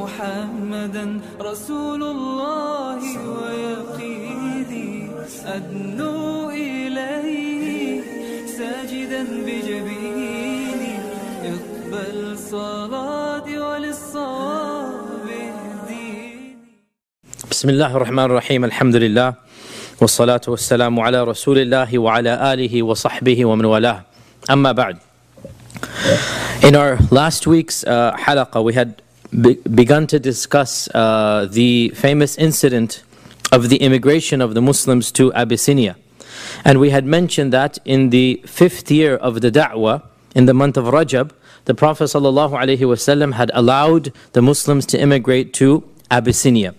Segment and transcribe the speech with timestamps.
[0.00, 3.02] محمدا رسول الله
[3.36, 5.10] ويقيني
[5.46, 8.02] أدنو إليه
[8.58, 10.94] ساجدا بجبيني.
[11.52, 15.00] اقبل صلاتي وللصواب
[17.50, 18.64] بسم الله الرحمن الرحيم.
[18.64, 19.34] الحمد لله
[20.00, 24.00] والصلاة والسلام على رسول الله وعلى آله وصحبه ومن والاه.
[24.50, 24.96] أما بعد.
[26.62, 29.02] In our last week's uh, halaqa we had
[29.38, 33.02] be- begun to discuss uh, the famous incident
[33.52, 35.96] of the immigration of the Muslims to Abyssinia.
[36.64, 40.02] And we had mentioned that in the fifth year of the da'wah
[40.34, 41.32] in the month of Rajab
[41.66, 46.74] the Prophet ﷺ had allowed the Muslims to immigrate to Abyssinia.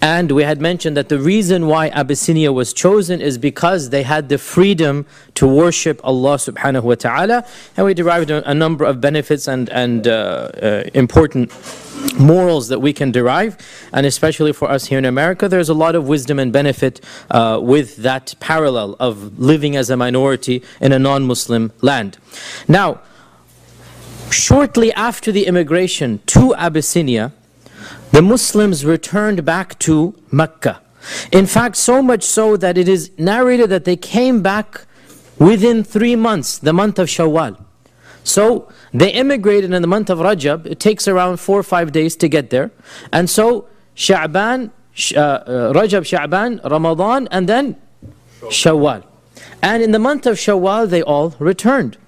[0.00, 4.28] And we had mentioned that the reason why Abyssinia was chosen is because they had
[4.28, 7.46] the freedom to worship Allah subhanahu wa ta'ala.
[7.76, 11.52] And we derived a, number of benefits and, and uh, uh, important
[12.18, 13.56] morals that we can derive.
[13.92, 17.58] And especially for us here in America, there's a lot of wisdom and benefit uh,
[17.62, 22.18] with that parallel of living as a minority in a non Muslim land.
[22.68, 23.00] Now,
[24.30, 27.32] shortly after the immigration to Abyssinia,
[28.16, 30.80] the Muslims returned back to Mecca.
[31.32, 34.86] In fact, so much so that it is narrated that they came back
[35.38, 37.62] within three months, the month of Shawwal.
[38.24, 40.64] So they immigrated in the month of Rajab.
[40.64, 42.70] It takes around four or five days to get there.
[43.12, 44.70] And so Sha'ban,
[45.14, 47.76] uh, uh, Rajab, Sha'ban, Ramadan, and then
[48.44, 49.04] Shawwal.
[49.62, 51.98] And in the month of Shawwal, they all returned.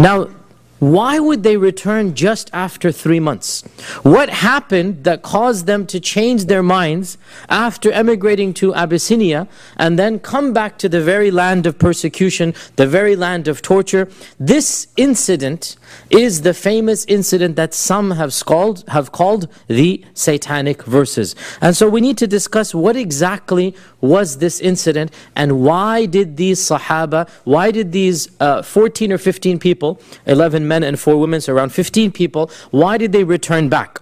[0.00, 0.30] Now,
[0.78, 3.62] why would they return just after three months?
[4.02, 7.16] What happened that caused them to change their minds
[7.48, 12.86] after emigrating to Abyssinia and then come back to the very land of persecution, the
[12.86, 14.08] very land of torture?
[14.38, 15.76] This incident
[16.10, 21.34] is the famous incident that some have called, have called the satanic verses.
[21.60, 26.60] And so we need to discuss what exactly was this incident and why did these
[26.60, 31.52] Sahaba, why did these uh, 14 or 15 people, 11 men and 4 women, so
[31.52, 33.98] around 15 people, why did they return back?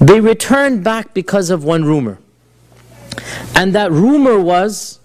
[0.00, 2.18] They returned back because of one rumor.
[3.54, 5.00] And that rumor was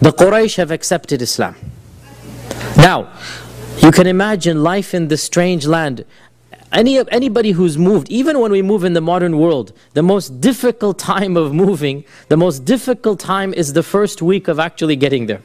[0.00, 1.56] the Quraysh have accepted Islam.
[2.76, 3.12] Now,
[3.82, 6.04] you can imagine life in this strange land.
[6.72, 10.98] Any, anybody who's moved, even when we move in the modern world, the most difficult
[11.14, 15.42] time of moving, the most difficult time is the first week of actually getting there.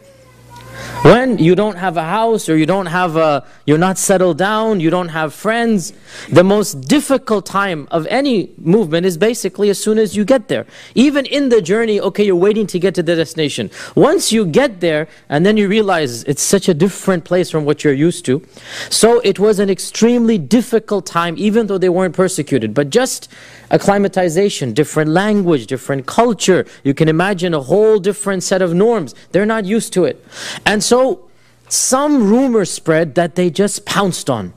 [1.04, 4.80] When you don't have a house or you don't have a, you're not settled down,
[4.80, 5.92] you don't have friends,
[6.30, 10.66] the most difficult time of any movement is basically as soon as you get there.
[10.96, 13.70] Even in the journey, okay, you're waiting to get to the destination.
[13.96, 17.84] Once you get there and then you realize it's such a different place from what
[17.84, 18.42] you're used to.
[18.90, 22.74] So it was an extremely difficult time, even though they weren't persecuted.
[22.74, 23.30] But just
[23.72, 26.66] acclimatization, different language, different culture.
[26.84, 29.16] You can imagine a whole different set of norms.
[29.32, 30.26] They're not used to it.
[30.66, 31.30] And so
[31.70, 34.54] some rumor spread that they just pounced on.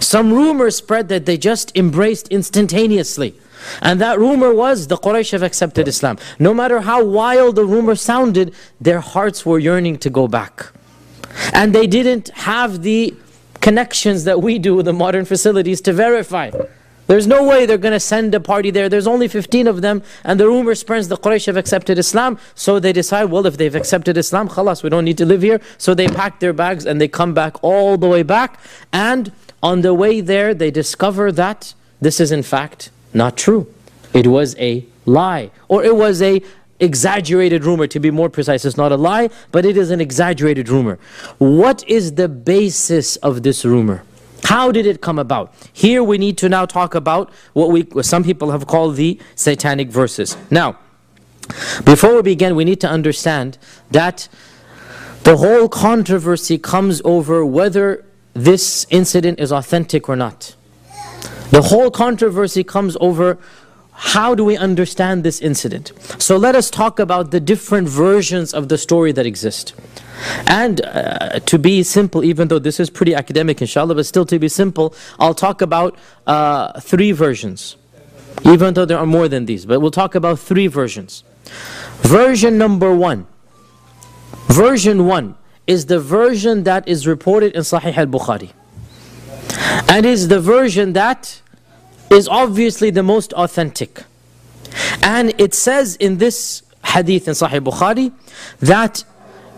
[0.00, 3.34] Some rumor spread that they just embraced instantaneously.
[3.80, 6.18] And that rumor was the Quraysh have accepted Islam.
[6.38, 10.72] No matter how wild the rumor sounded, their hearts were yearning to go back.
[11.52, 13.14] And they didn't have the
[13.60, 16.50] connections that we do with the modern facilities to verify.
[17.06, 18.88] There's no way they're going to send a party there.
[18.88, 22.38] There's only 15 of them, and the rumor spreads the Quraysh have accepted Islam.
[22.54, 25.60] So they decide, well, if they've accepted Islam, khalas, we don't need to live here.
[25.76, 28.58] So they pack their bags and they come back all the way back.
[28.92, 29.32] And
[29.62, 33.72] on the way there, they discover that this is in fact not true.
[34.12, 36.42] It was a lie, or it was a
[36.80, 37.86] exaggerated rumor.
[37.86, 40.98] To be more precise, it's not a lie, but it is an exaggerated rumor.
[41.38, 44.04] What is the basis of this rumor?
[44.54, 45.52] How did it come about?
[45.72, 49.18] Here we need to now talk about what we what some people have called the
[49.34, 50.36] satanic verses.
[50.48, 50.78] Now,
[51.84, 53.58] before we begin, we need to understand
[53.90, 54.28] that
[55.24, 60.54] the whole controversy comes over whether this incident is authentic or not.
[61.50, 63.38] The whole controversy comes over
[63.94, 65.92] how do we understand this incident.
[66.18, 69.72] So let us talk about the different versions of the story that exist.
[70.46, 74.38] And uh, to be simple, even though this is pretty academic, inshallah, but still to
[74.38, 75.96] be simple, I'll talk about
[76.26, 77.76] uh, three versions.
[78.44, 81.22] Even though there are more than these, but we'll talk about three versions.
[82.02, 83.26] Version number one.
[84.48, 85.36] Version one
[85.66, 88.50] is the version that is reported in Sahih al Bukhari.
[89.88, 91.40] And is the version that
[92.14, 94.04] is obviously the most authentic.
[95.02, 98.12] And it says in this hadith in Sahih Bukhari
[98.60, 99.04] that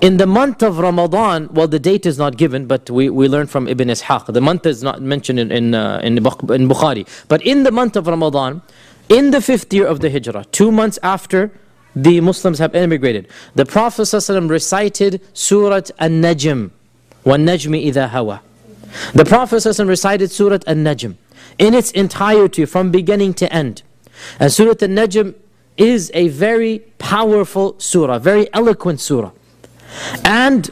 [0.00, 3.46] in the month of Ramadan, well, the date is not given, but we, we learn
[3.46, 4.32] from Ibn Ishaq.
[4.32, 7.06] The month is not mentioned in, in, uh, in, in Bukhari.
[7.28, 8.62] But in the month of Ramadan,
[9.08, 11.50] in the fifth year of the Hijrah, two months after
[11.94, 16.70] the Muslims have emigrated, the Prophet ﷺ recited Surah An Najm,
[17.24, 18.42] Wan Najmi Ida Hawa.
[19.14, 21.16] The Prophet ﷺ recited Surah An Najm
[21.57, 23.83] in its entirety from beginning to end.
[24.39, 25.35] And Surah An-Najm
[25.77, 29.31] is a very powerful surah, very eloquent surah.
[30.23, 30.67] And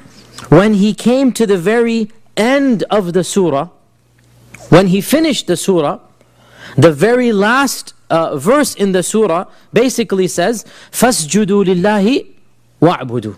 [0.50, 3.70] when he came to the very end of the surah,
[4.70, 6.00] when he finished the surah,
[6.78, 12.28] the very last uh, verse in the surah basically says, فَاسْجُدُوا لِلَّهِ
[12.82, 13.36] وَاعْبُدُوا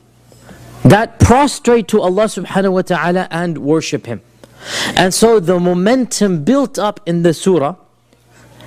[0.83, 4.21] That prostrate to Allah subhanahu wa ta'ala and worship Him.
[4.95, 7.75] And so the momentum built up in the surah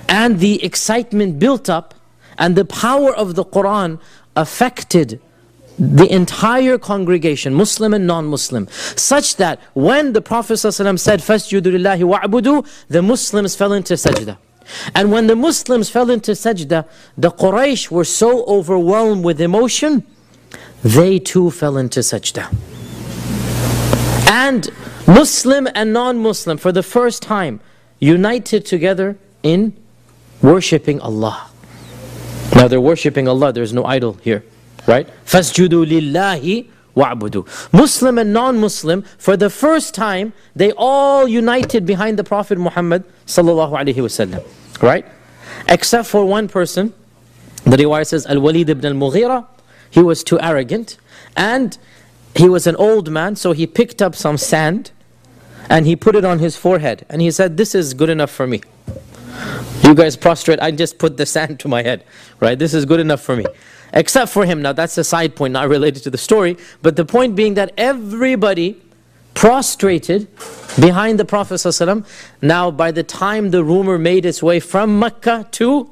[0.09, 1.94] and the excitement built up
[2.38, 4.00] and the power of the Quran
[4.37, 5.21] affected
[5.79, 12.19] the entire congregation, Muslim and non-Muslim, such that when the Prophet ﷺ said, فَاسْجُدُوا لِلَّهِ
[12.21, 14.38] وَعْبُدُوا The Muslims fell into sajda.
[14.94, 16.87] And when the Muslims fell into sajda,
[17.19, 20.06] the Quraysh were so overwhelmed with emotion,
[20.82, 22.55] they too fell into sajda.
[24.31, 24.71] And
[25.09, 27.61] Muslim and non-Muslim, for the first time,
[27.99, 29.76] united together in
[30.43, 31.50] worshipping Allah.
[32.55, 34.44] Now they're worshipping Allah, there's no idol here,
[34.87, 35.06] right?
[35.26, 42.25] فَاسْجُدُوا لِلَّهِ وَعْبُدُوا Muslim and non-Muslim, for the first time, they all united behind the
[42.25, 44.44] Prophet Muhammad sallallahu alaihi wasallam,
[44.82, 45.05] right?
[45.69, 46.93] Except for one person,
[47.65, 49.47] the riwayah says, Al-Walid ibn al-Mughira,
[49.91, 50.99] he was too arrogant,
[51.37, 51.79] and
[52.37, 54.91] he was an old man, so he picked up some sand,
[55.69, 58.48] and he put it on his forehead, and he said, this is good enough for
[58.48, 58.62] me.
[59.83, 62.04] You guys prostrate, I just put the sand to my head,
[62.39, 62.57] right?
[62.57, 63.45] This is good enough for me.
[63.94, 67.06] Except for him, now that's a side point, not related to the story, but the
[67.06, 68.81] point being that everybody
[69.33, 70.27] prostrated
[70.80, 72.06] behind the Prophet ﷺ.
[72.42, 75.92] Now by the time the rumor made its way from Mecca to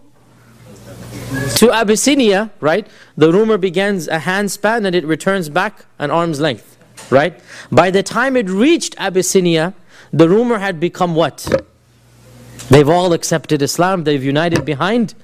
[1.55, 2.87] to Abyssinia, right?
[3.15, 6.76] The rumor begins a handspan and it returns back an arm's length,
[7.09, 7.39] right?
[7.71, 9.73] By the time it reached Abyssinia,
[10.11, 11.47] the rumor had become what?
[12.69, 15.15] They've all accepted Islam, they've united behind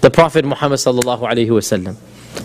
[0.00, 1.96] the Prophet Muhammad sallallahu alaihi wasallam.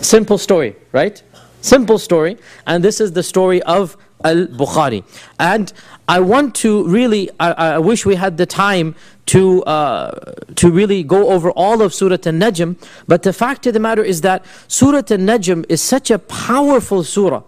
[0.02, 1.22] Simple story, right?
[1.60, 5.04] Simple story, and this is the story of Al-Bukhari.
[5.38, 5.72] And
[6.08, 8.94] I want to really, I, I wish we had the time
[9.26, 12.76] to, uh, to really go over all of Surah Al Najm.
[13.06, 17.04] but the fact of the matter is that Surah Al Najm is such a powerful
[17.04, 17.42] surah.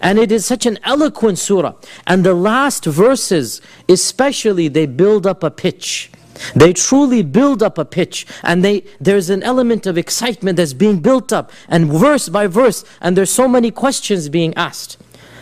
[0.00, 1.74] And it is such an eloquent surah.
[2.06, 6.10] And the last verses, especially, they build up a pitch.
[6.54, 11.00] They truly build up a pitch and they there's an element of excitement that's being
[11.00, 14.98] built up and verse by verse and there's so many questions being asked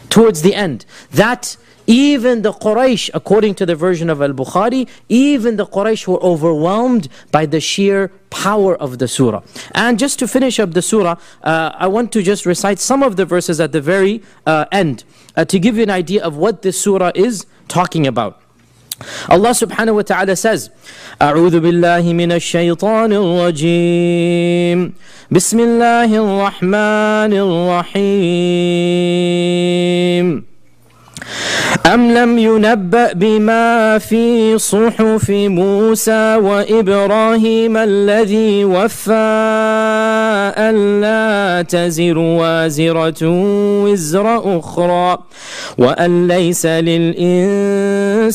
[0.09, 5.66] towards the end that even the Quraysh, according to the version of Al-Bukhari, even the
[5.66, 9.42] Quraysh were overwhelmed by the sheer power of the surah.
[9.74, 13.16] And just to finish up the surah, uh, I want to just recite some of
[13.16, 15.04] the verses at the very uh, end
[15.36, 18.40] uh, to give you an idea of what this surah is talking about.
[19.30, 20.69] Allah subhanahu wa ta'ala says,
[21.19, 24.94] أعوذ بالله من الشيطان الرجيم
[25.31, 28.12] بسم الله الرحمن الرحيم
[31.94, 39.12] أم لم ينبأ بما في صحف موسى وإبراهيم الذي وفى
[40.59, 43.19] ألا تزر وازرة
[43.85, 45.19] وزر أخرى
[45.78, 48.26] وأن ليس للإنسان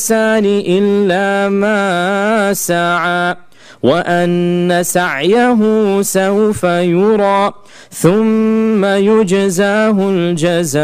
[0.46, 3.36] إلا ما سعى
[3.84, 5.62] وأن سعيه
[6.02, 7.52] سوف يرى
[7.92, 10.82] ثم يجزاه الجزاء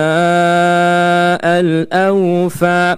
[1.43, 2.97] الأوفى.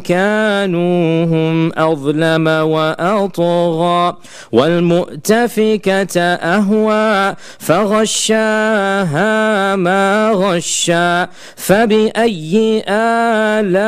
[0.00, 4.16] كانوا هم أظلم وأطغى
[4.52, 9.32] والمؤتفكة أهوى فغشاها
[9.76, 13.82] ما غشى فبأي آلاء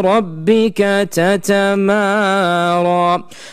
[0.00, 2.68] ربك تتمارى؟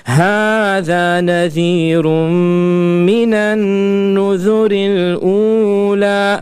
[0.05, 6.41] هذا نذير من النذر الأولى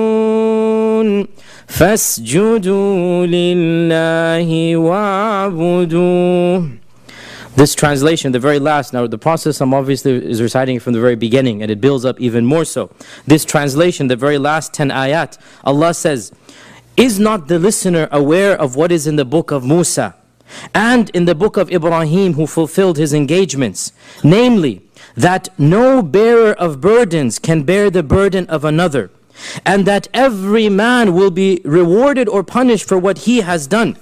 [1.70, 6.68] فاسجدوا لله واعبدوه
[7.56, 11.16] This translation, the very last, now the process I'm obviously is reciting from the very
[11.16, 12.90] beginning and it builds up even more so.
[13.26, 16.32] This translation, the very last 10 ayat, Allah says,
[16.98, 20.14] Is not the listener aware of what is in the book of Musa
[20.74, 23.90] and in the book of Ibrahim who fulfilled his engagements?
[24.22, 24.82] Namely,
[25.16, 29.10] that no bearer of burdens can bear the burden of another
[29.65, 33.97] and that every man will be rewarded or punished for what he has done.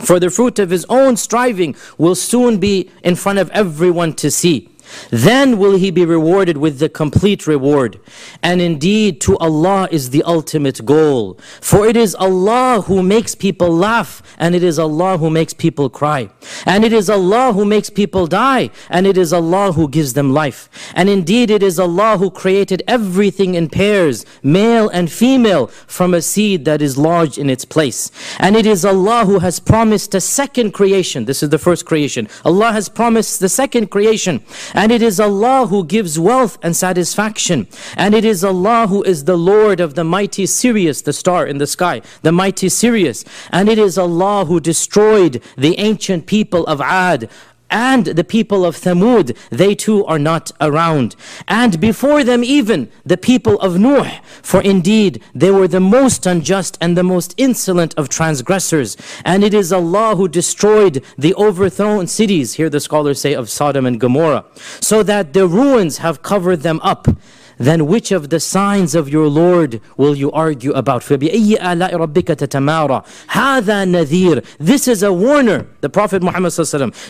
[0.00, 4.30] For the fruit of his own striving will soon be in front of everyone to
[4.30, 4.68] see.
[5.10, 7.98] Then will he be rewarded with the complete reward.
[8.42, 11.38] And indeed, to Allah is the ultimate goal.
[11.60, 15.88] For it is Allah who makes people laugh, and it is Allah who makes people
[15.90, 16.30] cry.
[16.66, 20.32] And it is Allah who makes people die, and it is Allah who gives them
[20.32, 20.68] life.
[20.94, 26.22] And indeed, it is Allah who created everything in pairs, male and female, from a
[26.22, 28.10] seed that is lodged in its place.
[28.38, 31.24] And it is Allah who has promised a second creation.
[31.24, 32.28] This is the first creation.
[32.44, 34.42] Allah has promised the second creation.
[34.78, 37.66] And it is Allah who gives wealth and satisfaction.
[37.96, 41.58] And it is Allah who is the Lord of the mighty Sirius, the star in
[41.58, 43.24] the sky, the mighty Sirius.
[43.50, 47.28] And it is Allah who destroyed the ancient people of Ad,
[47.70, 51.16] and the people of Thamud, they too are not around.
[51.46, 56.78] And before them even, the people of Nuh, for indeed they were the most unjust
[56.80, 58.96] and the most insolent of transgressors.
[59.24, 63.86] And it is Allah who destroyed the overthrown cities, here the scholars say of Sodom
[63.86, 64.44] and Gomorrah,
[64.80, 67.08] so that the ruins have covered them up
[67.57, 71.01] then which of the signs of your Lord will you argue about?
[71.01, 76.53] فَبِأَيِّ آلَاءِ رَبِّكَ تَتَمَارَى هَذَا نَذِيرٌ This is a warner, the Prophet Muhammad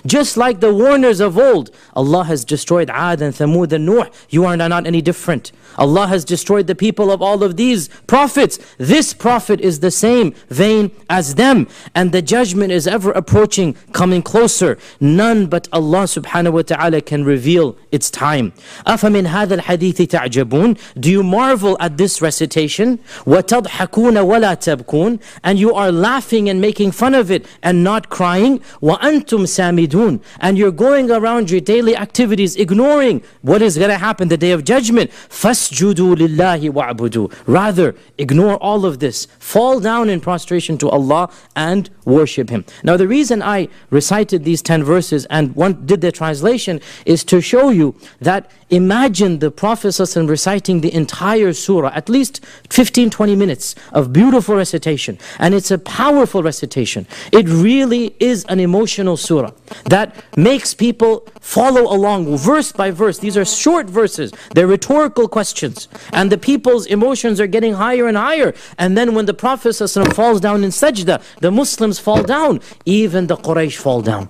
[0.06, 4.10] Just like the warners of old, Allah has destroyed Ad and Thamud and Nuh.
[4.30, 5.52] You are not any different.
[5.78, 8.60] Allah has destroyed the people of all of these prophets.
[8.78, 11.68] This prophet is the same vein as them.
[11.96, 14.78] And the judgment is ever approaching, coming closer.
[15.00, 18.54] None but Allah subhanahu wa ta'ala can reveal its time.
[18.86, 23.00] أَفَمِنْ هَذَا الْحَدِيثِ تَعْجَبُونَ Do you marvel at this recitation?
[23.26, 28.60] وَتَضْحَكُونَ وَلَا تَبْكُونَ And you are laughing and making fun of it and not crying.
[28.82, 34.28] وَأَنْتُمْ سَامِدُونَ And you're going around your daily activities ignoring what is going to happen
[34.28, 35.10] the day of judgment.
[35.30, 39.28] فَاسْجُدُوا لِلَّهِ وَاعْبُدُوا Rather, ignore all of this.
[39.40, 42.66] Fall down in prostration to Allah and worship Him.
[42.84, 47.42] Now the reason I recited these 10 verses and one did the translation is to
[47.42, 49.94] show you that imagine the Prophet
[50.29, 55.19] reciting the entire surah, at least 15, 20 minutes of beautiful recitation.
[55.39, 57.07] And it's a powerful recitation.
[57.33, 59.53] It really is an emotional surah
[59.87, 63.19] that makes people follow along verse by verse.
[63.19, 64.33] These are short verses.
[64.55, 65.89] They're rhetorical questions.
[66.13, 68.55] And the people's emotions are getting higher and higher.
[68.79, 69.75] And then when the Prophet
[70.15, 72.61] falls down in sajda, the Muslims fall down.
[72.85, 74.29] Even the Quraysh fall down.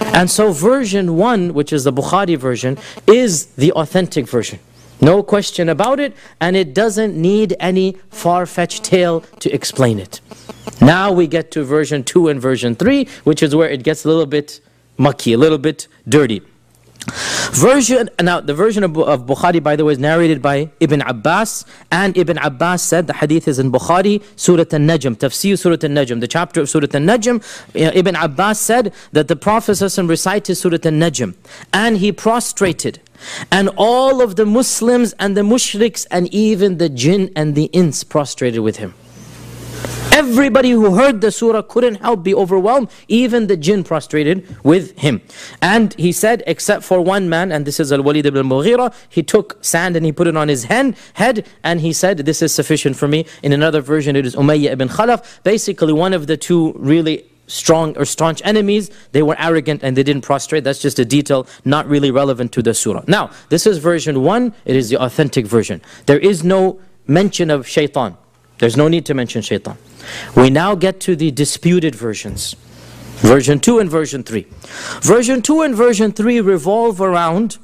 [0.00, 4.58] And so version 1, which is the Bukhari version, is the authentic version.
[5.00, 10.20] No question about it, and it doesn't need any far-fetched tale to explain it.
[10.80, 14.08] Now we get to version 2 and version 3, which is where it gets a
[14.08, 14.60] little bit
[14.96, 16.42] mucky, a little bit dirty.
[17.52, 21.64] Version now the version of, of, Bukhari by the way is narrated by Ibn Abbas
[21.92, 26.26] and Ibn Abbas said the hadith is in Bukhari Surah An-Najm Tafsir Surah An-Najm the
[26.26, 27.36] chapter of Surah An-Najm.
[27.74, 31.34] Uh, Ibn Abbas said that the Prophet recited Surah An-Najm
[31.72, 33.00] and he prostrated.
[33.50, 38.04] And all of the Muslims and the mushriks and even the jinn and the ins
[38.04, 38.94] prostrated with him
[40.16, 42.88] Everybody who heard the surah couldn't help be overwhelmed.
[43.06, 45.20] Even the jinn prostrated with him.
[45.60, 49.62] And he said, except for one man, and this is Al-Walid ibn Mughira, he took
[49.62, 52.96] sand and he put it on his head, head and he said, this is sufficient
[52.96, 53.26] for me.
[53.42, 55.42] In another version, it is Umayyah ibn Khalaf.
[55.42, 60.02] Basically, one of the two really strong or staunch enemies, they were arrogant and they
[60.02, 60.64] didn't prostrate.
[60.64, 63.04] That's just a detail not really relevant to the surah.
[63.06, 64.54] Now, this is version 1.
[64.64, 65.82] It is the authentic version.
[66.06, 68.16] There is no mention of shaitan.
[68.58, 69.76] There's no need to mention shaitan.
[70.34, 72.54] We now get to the disputed versions.
[73.18, 74.46] Version 2 and version 3.
[75.00, 77.56] Version 2 and version 3 revolve around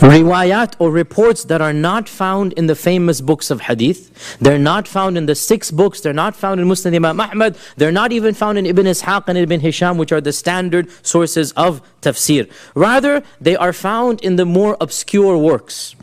[0.00, 4.38] riwayat or reports that are not found in the famous books of hadith.
[4.38, 6.00] They're not found in the six books.
[6.00, 7.56] They're not found in Musnad Imam Ahmad.
[7.76, 11.52] They're not even found in Ibn Ishaq and Ibn Hisham, which are the standard sources
[11.52, 12.50] of tafsir.
[12.74, 15.94] Rather, they are found in the more obscure works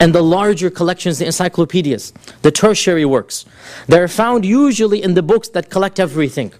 [0.00, 3.44] and the larger collections, the encyclopedias, the tertiary works.
[3.86, 6.52] They're found usually in the books that collect everything,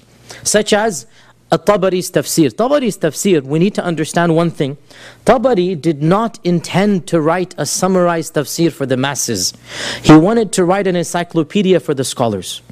[0.45, 1.07] such as
[1.51, 2.51] At-Tabari's tafsir.
[2.51, 4.77] Tabari's tafsir, we need to understand one thing.
[5.25, 9.55] Tabari did not intend to write a summarized tafsir for the masses.
[10.03, 12.63] He wanted to write an encyclopedia for the scholars.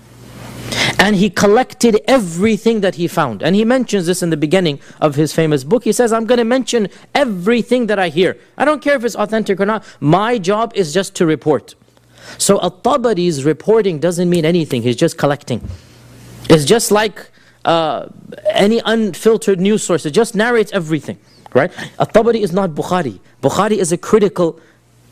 [0.99, 3.43] And he collected everything that he found.
[3.43, 5.85] And he mentions this in the beginning of his famous book.
[5.85, 8.37] He says, I'm going to mention everything that I hear.
[8.57, 9.85] I don't care if it's authentic or not.
[10.01, 11.75] My job is just to report.
[12.37, 14.83] So At-Tabari's reporting doesn't mean anything.
[14.83, 15.67] He's just collecting.
[16.51, 17.31] It's just like
[17.65, 18.09] uh,
[18.51, 20.05] any unfiltered news source.
[20.05, 21.19] It just narrates everything.
[21.55, 21.73] Right?
[21.99, 23.21] At-Tabari is not Bukhari.
[23.43, 24.61] Bukhari is a critical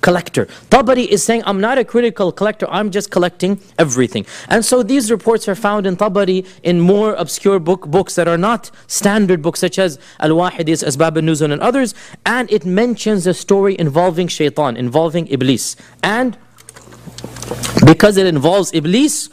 [0.01, 0.47] collector.
[0.71, 4.27] Tabari is saying, I'm not a critical collector, I'm just collecting everything.
[4.49, 8.39] And so these reports are found in Tabari in more obscure book, books that are
[8.39, 11.95] not standard books, such as Al-Wahidis, Asbab al-Nuzul and others.
[12.25, 15.77] And it mentions a story involving shaitan, involving Iblis.
[16.03, 16.39] And
[17.85, 19.29] because it involves Iblis,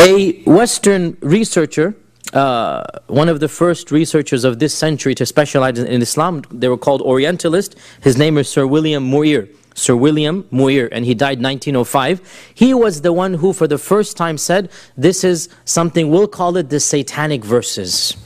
[0.00, 1.94] a Western researcher
[2.32, 6.42] uh, one of the first researchers of this century to specialize in, in Islam.
[6.50, 7.76] They were called Orientalist.
[8.00, 9.48] His name is Sir William Muir.
[9.74, 12.52] Sir William Muir, and he died 1905.
[12.54, 16.56] He was the one who, for the first time, said, This is something, we'll call
[16.58, 18.16] it the satanic verses.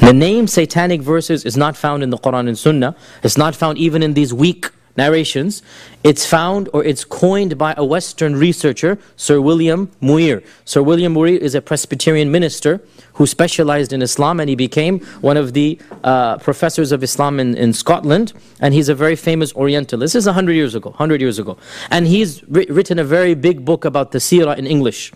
[0.00, 2.96] The name satanic verses is not found in the Quran and Sunnah.
[3.22, 5.62] It's not found even in these weak narrations.
[6.04, 10.42] It's found or it's coined by a Western researcher, Sir William Muir.
[10.64, 12.80] Sir William Muir is a Presbyterian minister
[13.14, 17.56] who specialized in Islam and he became one of the uh, professors of Islam in,
[17.56, 20.12] in Scotland and he's a very famous Orientalist.
[20.12, 21.56] This is 100 years ago, 100 years ago.
[21.90, 25.12] And he's written a very big book about the seerah in English.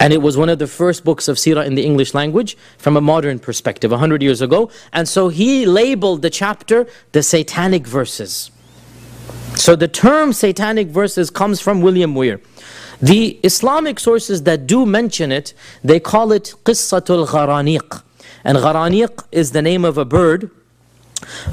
[0.00, 2.96] And it was one of the first books of seerah in the English language from
[2.96, 4.70] a modern perspective, 100 years ago.
[4.92, 8.50] And so he labeled the chapter the satanic verses.
[9.56, 12.40] So the term satanic verses comes from William Muir.
[13.00, 18.02] The Islamic sources that do mention it, they call it Qissatul Gharaniq.
[18.44, 20.50] And Gharaniq is the name of a bird.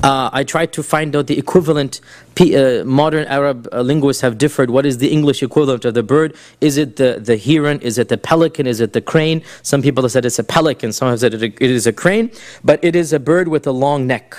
[0.04, 2.02] Uh, I tried to find out the equivalent.
[2.40, 4.70] Uh, modern Arab uh, linguists have differed.
[4.70, 6.36] What is the English equivalent of the bird?
[6.62, 7.80] Is it the, the heron?
[7.82, 8.68] Is it the pelican?
[8.68, 9.42] Is it the crane?
[9.64, 10.94] Some people have said it's a pelican.
[10.94, 12.32] Some have said it, it is a crane.
[12.64, 14.38] But it is a bird with a long neck.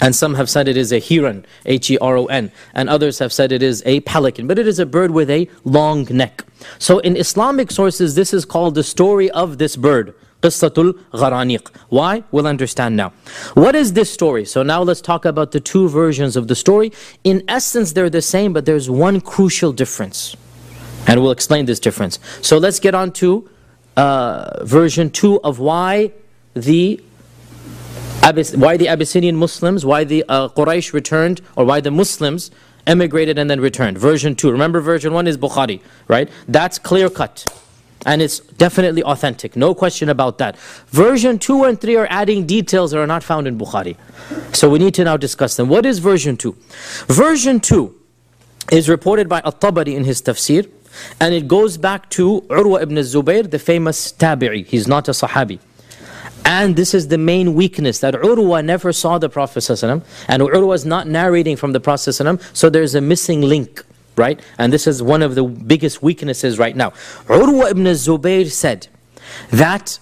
[0.00, 2.50] And some have said it is a heron, H-E-R-O-N.
[2.74, 4.46] And others have said it is a pelican.
[4.46, 6.44] But it is a bird with a long neck.
[6.78, 10.14] So in Islamic sources, this is called the story of this bird.
[10.42, 11.68] Qissatul Gharaniq.
[11.88, 12.22] Why?
[12.30, 13.14] We'll understand now.
[13.54, 14.44] What is this story?
[14.44, 16.92] So now let's talk about the two versions of the story.
[17.24, 20.36] In essence, they're the same, but there's one crucial difference.
[21.06, 22.18] And we'll explain this difference.
[22.42, 23.48] So let's get on to
[23.96, 26.12] uh, version 2 of why
[26.52, 27.02] the
[28.54, 32.50] why the Abyssinian Muslims, why the uh, Quraysh returned, or why the Muslims
[32.86, 33.98] emigrated and then returned.
[33.98, 34.50] Version 2.
[34.50, 36.28] Remember version 1 is Bukhari, right?
[36.48, 37.44] That's clear cut.
[38.06, 40.58] And it's definitely authentic, no question about that.
[40.88, 43.96] Version 2 and 3 are adding details that are not found in Bukhari.
[44.54, 45.68] So we need to now discuss them.
[45.70, 46.54] What is version 2?
[47.08, 47.94] Version 2
[48.72, 50.70] is reported by At-Tabari in his tafsir,
[51.18, 54.66] and it goes back to Urwa ibn Zubayr, the famous tabi'i.
[54.66, 55.58] He's not a sahabi.
[56.44, 60.02] And this is the main weakness that Urwa never saw the Prophet and
[60.42, 63.82] Urwa is not narrating from the Prophet ﷺ, so there's a missing link,
[64.16, 64.40] right?
[64.58, 66.90] And this is one of the biggest weaknesses right now.
[67.26, 68.88] Urwa ibn Zubayr said
[69.50, 69.98] that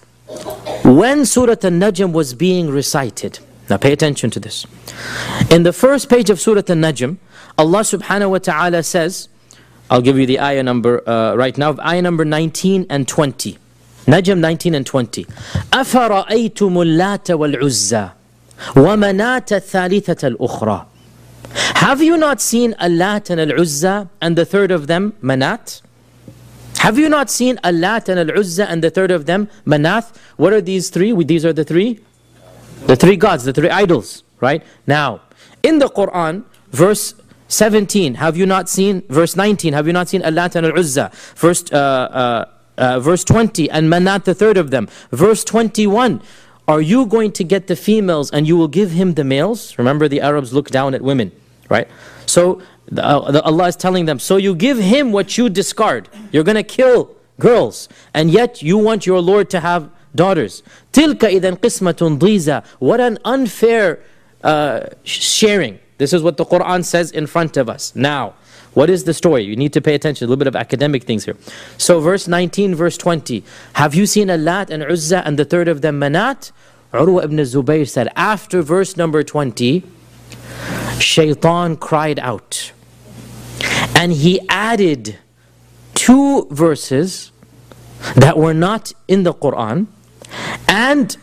[0.83, 4.65] when Surah An-Najm was being recited, now pay attention to this.
[5.49, 7.17] In the first page of Surah An-Najm,
[7.57, 9.29] Allah subhanahu wa ta'ala says,
[9.89, 13.57] I'll give you the ayah number uh, right now, ayah number 19 and 20.
[14.06, 15.26] Najm 19 and 20.
[15.72, 18.08] أفرأيتم اللات والعزى
[18.76, 20.86] ومناة الثالثة الأخرى
[21.76, 25.80] Have you not seen Allat and Al-Uzza and the third of them, Manat?
[26.78, 30.14] Have you not seen Allat and Al-Uzza and the third of them, Manath?
[30.36, 31.12] What are these three?
[31.24, 32.00] These are the three?
[32.86, 34.62] The three gods, the three idols, right?
[34.86, 35.20] Now,
[35.62, 37.14] in the Quran, verse
[37.48, 41.10] 17, have you not seen, verse 19, have you not seen Allat and Al-Uzza?
[41.34, 42.44] Verse, uh, uh,
[42.77, 44.87] uh, verse 20, and Manat the third of them.
[45.11, 46.21] Verse 21,
[46.67, 49.77] are you going to get the females and you will give him the males?
[49.77, 51.31] Remember, the Arabs look down at women,
[51.69, 51.87] right?
[52.25, 56.09] So the, uh, the Allah is telling them, so you give him what you discard.
[56.31, 60.63] You're going to kill girls, and yet you want your Lord to have daughters.
[60.91, 62.65] Tilka idan qismatun dhiza.
[62.79, 63.99] What an unfair
[64.43, 65.79] uh, sharing.
[65.97, 68.35] This is what the Quran says in front of us now
[68.73, 69.43] what is the story?
[69.43, 71.37] You need to pay attention, a little bit of academic things here.
[71.77, 73.43] So verse 19, verse 20.
[73.73, 76.51] Have you seen Allat and Uzza and the third of them Manat?
[76.91, 79.83] Urwa ibn Zubayr said, after verse number 20,
[80.99, 82.71] Shaitan cried out.
[83.95, 85.17] And he added
[85.93, 87.31] two verses
[88.15, 89.87] that were not in the Quran.
[90.67, 91.15] And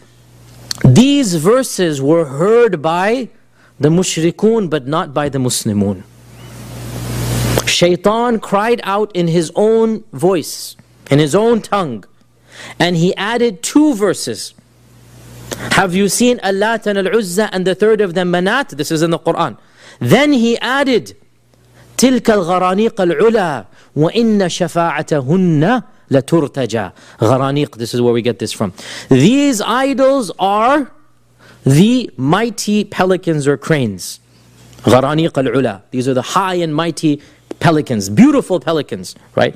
[0.85, 3.29] these verses were heard by
[3.79, 6.03] the mushrikun but not by the Muslimun.
[7.70, 10.76] Shaitan cried out in his own voice,
[11.12, 12.06] in his own tongue,
[12.80, 14.54] and he added two verses.
[15.72, 18.70] Have you seen Allat and Al-Uzza and the third of them Manat?
[18.70, 19.58] This is in the Quran.
[20.00, 21.16] Then he added,
[21.98, 28.74] تلك الغرانيق العلا وإن شفاعتهن لترتجى غرانيق, this is where we get this from.
[29.10, 30.92] These idols are
[31.66, 34.20] the mighty pelicans or cranes.
[34.84, 35.82] غرانيق العلا.
[35.92, 37.22] These are the high and mighty
[37.60, 39.56] pelicans, beautiful pelicans, right?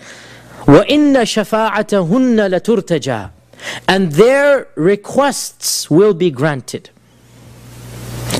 [0.66, 3.32] وَإِنَّ شَفَاعَتَهُنَّ لَتُرْتَجَى
[3.88, 6.90] And their requests will be granted.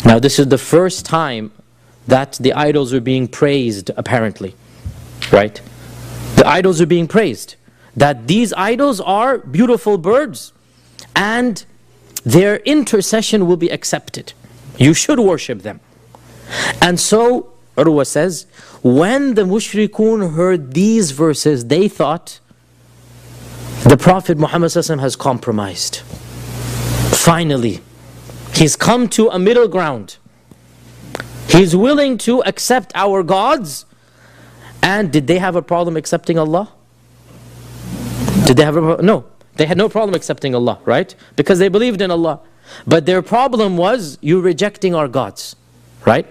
[0.06, 1.52] Now this is the first time
[2.08, 4.56] that the idols are being praised, apparently,
[5.32, 5.62] right?
[6.36, 7.56] The idols are being praised.
[7.96, 10.54] That these idols are beautiful birds
[11.16, 11.66] and
[12.24, 14.34] their intercession will be accepted.
[14.78, 15.80] You should worship them.
[16.82, 18.46] And so, Urwa says,
[18.85, 22.39] when the mushrikun heard these verses, they thought
[23.85, 25.97] the Prophet Muhammad has compromised.
[27.17, 27.81] Finally,
[28.53, 30.19] he's come to a middle ground.
[31.49, 33.87] He's willing to accept our gods.
[34.83, 36.71] And did they have a problem accepting Allah?
[38.45, 39.25] Did they have a No.
[39.57, 41.15] They had no problem accepting Allah, right?
[41.37, 42.41] Because they believed in Allah.
[42.87, 45.57] But their problem was you rejecting our gods,
[46.05, 46.27] right?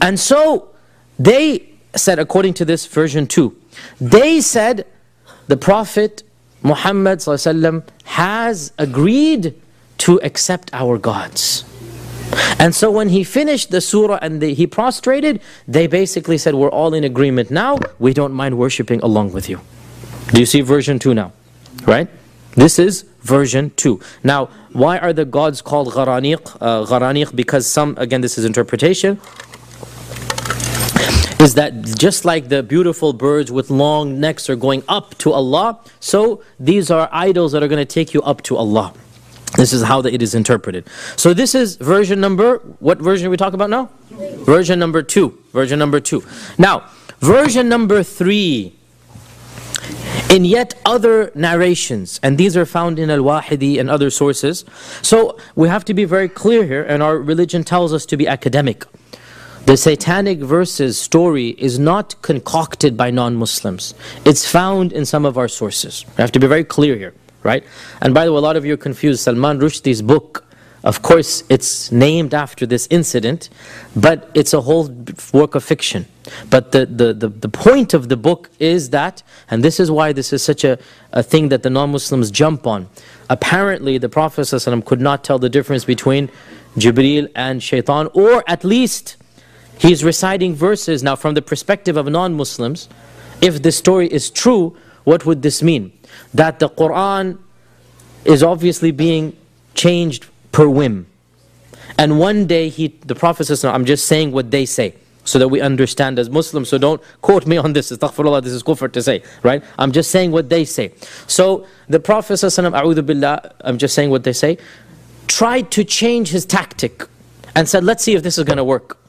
[0.00, 0.70] And so
[1.16, 3.56] they said, according to this version 2,
[4.00, 4.86] they said
[5.48, 6.22] the Prophet
[6.62, 7.22] Muhammad
[8.04, 9.54] has agreed
[9.98, 11.64] to accept our gods.
[12.58, 16.70] And so when he finished the surah and the, he prostrated, they basically said, We're
[16.70, 19.60] all in agreement now, we don't mind worshipping along with you.
[20.28, 21.32] Do you see version 2 now?
[21.86, 22.08] Right?
[22.54, 24.00] This is version 2.
[24.24, 26.56] Now, why are the gods called gharaniq?
[26.60, 29.20] Uh, gharaniq because some, again, this is interpretation
[31.42, 35.80] is that just like the beautiful birds with long necks are going up to Allah,
[35.98, 38.94] so these are idols that are going to take you up to Allah.
[39.56, 40.88] This is how it is interpreted.
[41.16, 43.90] So this is version number, what version are we talking about now?
[44.46, 45.36] Version number two.
[45.52, 46.22] Version number two.
[46.58, 48.76] Now, version number three.
[50.30, 54.64] In yet other narrations, and these are found in Al-Wahidi and other sources.
[55.02, 58.28] So we have to be very clear here, and our religion tells us to be
[58.28, 58.84] academic.
[59.64, 63.94] The satanic verses story is not concocted by non-Muslims.
[64.24, 66.04] It's found in some of our sources.
[66.16, 67.62] We have to be very clear here, right?
[68.00, 69.20] And by the way, a lot of you are confused.
[69.20, 70.44] Salman Rushdie's book,
[70.82, 73.50] of course, it's named after this incident,
[73.94, 74.92] but it's a whole
[75.32, 76.06] work of fiction.
[76.50, 80.12] But the, the, the, the point of the book is that, and this is why
[80.12, 80.76] this is such a,
[81.12, 82.88] a thing that the non-Muslims jump on.
[83.30, 86.30] Apparently, the Prophet ﷺ could not tell the difference between
[86.76, 89.18] Jibreel and Shaitan, or at least
[89.82, 92.88] He's reciting verses now from the perspective of non-Muslims.
[93.40, 95.92] If this story is true, what would this mean?
[96.32, 97.38] That the Quran
[98.24, 99.36] is obviously being
[99.74, 101.08] changed per whim.
[101.98, 105.60] And one day he, the Prophet I'm just saying what they say so that we
[105.60, 106.68] understand as Muslims.
[106.68, 107.90] So don't quote me on this.
[107.90, 109.64] Astaghfirullah, this is kufr to say, right?
[109.80, 110.92] I'm just saying what they say.
[111.26, 114.58] So the Prophet says, billah, I'm just saying what they say,
[115.26, 117.04] tried to change his tactic
[117.56, 119.01] and said, let's see if this is going to work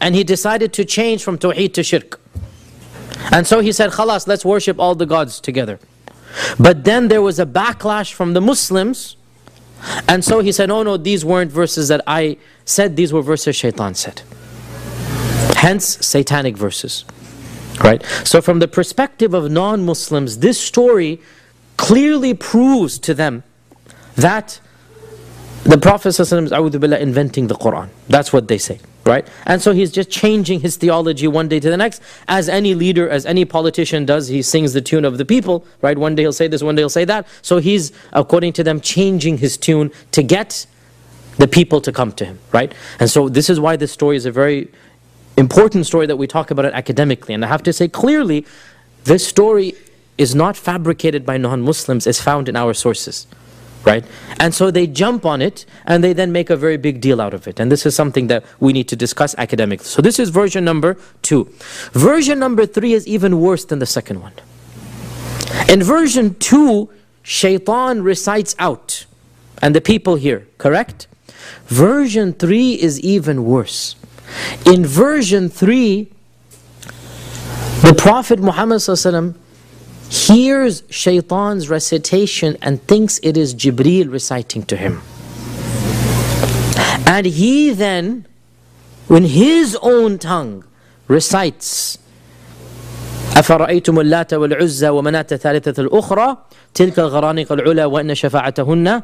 [0.00, 2.20] and he decided to change from Tawheed to Shirk.
[3.32, 5.78] And so he said, Khalas, let's worship all the gods together.
[6.58, 9.16] But then there was a backlash from the Muslims,
[10.08, 13.56] and so he said, oh no, these weren't verses that I said, these were verses
[13.56, 14.22] Shaitan said.
[15.56, 17.04] Hence, satanic verses.
[17.82, 18.02] Right?
[18.24, 21.20] So, from the perspective of non Muslims, this story
[21.76, 23.42] clearly proves to them
[24.14, 24.60] that
[25.64, 27.88] the Prophet is inventing the Quran.
[28.08, 28.80] That's what they say.
[29.06, 29.26] Right?
[29.46, 32.02] And so he's just changing his theology one day to the next.
[32.26, 35.64] As any leader, as any politician does, he sings the tune of the people.
[35.80, 35.96] Right?
[35.96, 37.26] One day he'll say this, one day he'll say that.
[37.40, 40.66] So he's, according to them, changing his tune to get
[41.38, 42.40] the people to come to him.
[42.50, 42.74] Right?
[42.98, 44.68] And so this is why this story is a very
[45.36, 47.32] important story that we talk about it academically.
[47.32, 48.44] And I have to say clearly,
[49.04, 49.74] this story
[50.18, 53.28] is not fabricated by non-Muslims, it's found in our sources
[53.86, 54.04] right?
[54.40, 57.32] And so they jump on it and they then make a very big deal out
[57.32, 57.60] of it.
[57.60, 59.86] And this is something that we need to discuss academically.
[59.86, 61.44] So this is version number two.
[61.92, 64.32] Version number three is even worse than the second one.
[65.68, 66.90] In version two,
[67.22, 69.06] shaitan recites out
[69.62, 71.06] and the people hear, correct?
[71.66, 73.94] Version three is even worse.
[74.66, 76.10] In version three,
[77.82, 78.82] the Prophet Muhammad
[80.09, 85.01] hears shaitan's recitation and thinks it is Jibreel reciting to him.
[87.07, 88.25] And he then,
[89.09, 90.63] in his own tongue,
[91.07, 91.97] recites
[93.35, 96.37] أفرأيتم اللات والعزى ومناة الثالثة الأخرى
[96.73, 99.01] تلك الغرانيق العلا وإن شفاعتهن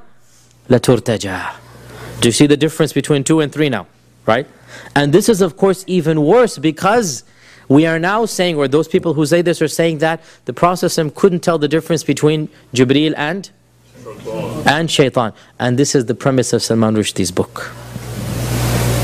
[0.69, 1.39] لترتجى
[2.19, 3.87] Do you see the difference between two and three now?
[4.25, 4.47] Right?
[4.95, 7.23] And this is of course even worse because
[7.68, 11.14] we are now saying, or those people who say this are saying that the Prophet
[11.14, 13.50] couldn't tell the difference between Jibreel and
[14.66, 15.32] and shaitan.
[15.58, 17.72] And this is the premise of Salman Rushdie's book.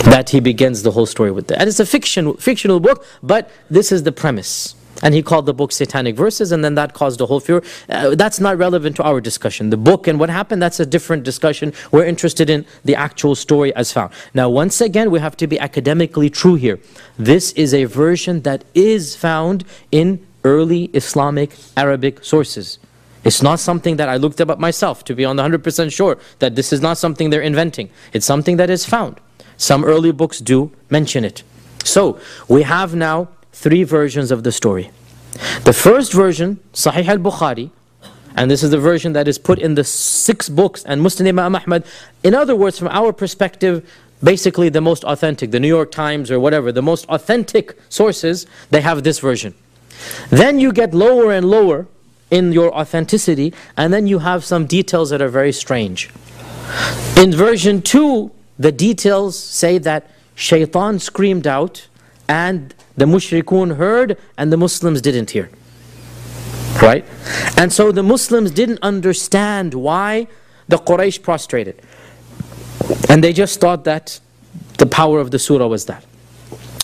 [0.05, 1.61] That he begins the whole story with that.
[1.61, 4.75] And it's a fiction, fictional book, but this is the premise.
[5.03, 7.63] And he called the book Satanic Verses, and then that caused a whole furor.
[7.89, 9.71] Uh, that's not relevant to our discussion.
[9.71, 11.73] The book and what happened, that's a different discussion.
[11.93, 14.13] We're interested in the actual story as found.
[14.35, 16.81] Now, once again, we have to be academically true here.
[17.17, 22.79] This is a version that is found in early Islamic Arabic sources.
[23.25, 26.55] It's not something that I looked up myself to be on the 100% sure that
[26.57, 27.91] this is not something they're inventing.
[28.13, 29.21] It's something that is found.
[29.57, 31.43] Some early books do mention it.
[31.85, 34.91] So, we have now three versions of the story.
[35.65, 37.71] The first version, Sahih al-Bukhari,
[38.37, 41.57] and this is the version that is put in the six books and Musnad Imam
[41.57, 41.85] Ahmad.
[42.23, 43.89] In other words, from our perspective,
[44.23, 48.81] basically the most authentic, the New York Times or whatever, the most authentic sources, they
[48.81, 49.55] have this version.
[50.31, 51.87] Then you get lower and lower
[52.31, 56.11] in your authenticity, and then you have some details that are very strange.
[57.17, 61.89] In version 2, the details say that shaitan screamed out
[62.29, 65.51] and the mushrikun heard and the Muslims didn't hear.
[66.83, 67.05] Right?
[67.57, 70.29] And so the Muslims didn't understand why
[70.69, 71.81] the Quraysh prostrated.
[73.09, 74.21] And they just thought that
[74.79, 76.05] the power of the surah was that.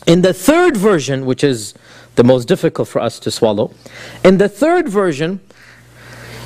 [0.06, 1.74] In the third version, which is
[2.16, 3.72] the most difficult for us to swallow,
[4.24, 5.40] in the third version,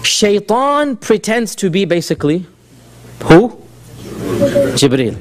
[0.02, 2.46] shaitan pretends to be basically
[3.24, 3.62] who?
[4.76, 5.16] Jibreel.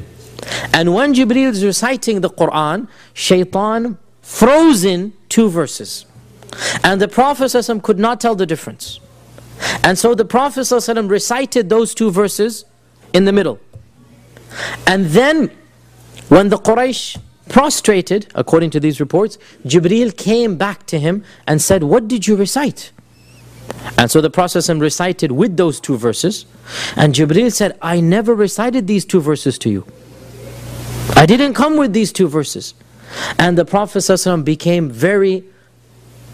[0.73, 6.07] And when Jibreel is reciting the Quran, shaitan frozen two verses.
[6.85, 9.01] And the Prophet ﷺ could not tell the difference.
[9.83, 12.65] And so the Prophet ﷺ recited those two verses
[13.13, 13.61] in the middle.
[14.87, 15.51] And then
[16.29, 21.83] when the Quraysh prostrated, according to these reports, Jibreel came back to him and said,
[21.83, 22.93] What did you recite?
[23.99, 26.47] And so the Prophet ﷺ recited with those two verses.
[26.97, 29.87] And Jibreel said, I never recited these two verses to you.
[31.16, 32.74] I didn't come with these two verses.
[33.40, 35.44] And the Prophet ﷺ became very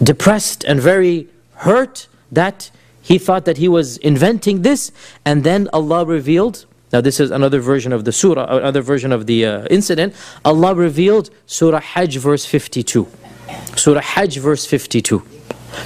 [0.02, 4.92] depressed and very hurt that he thought that he was inventing this.
[5.26, 9.28] And then Allah revealed, now this is another version of the surah, another version of
[9.28, 10.16] the uh, incident.
[10.44, 13.08] Allah revealed Surah Hajj verse 52.
[13.76, 15.24] Surah Hajj verse 52.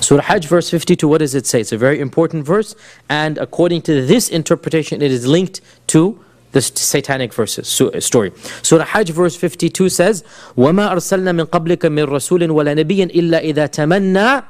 [0.01, 1.61] Surah Hajj verse 52, what does it say?
[1.61, 2.75] It's a very important verse.
[3.09, 7.66] And according to this interpretation, it is linked to the satanic verses,
[8.04, 8.32] story.
[8.62, 10.22] Surah Hajj verse 52 says,
[10.56, 14.42] وَمَا أَرْسَلْنَا مِن قَبْلِكَ مِن رَسُولٍ وَلَا نَبِيٍّ إِلَّا إِذَا تَمَنَّى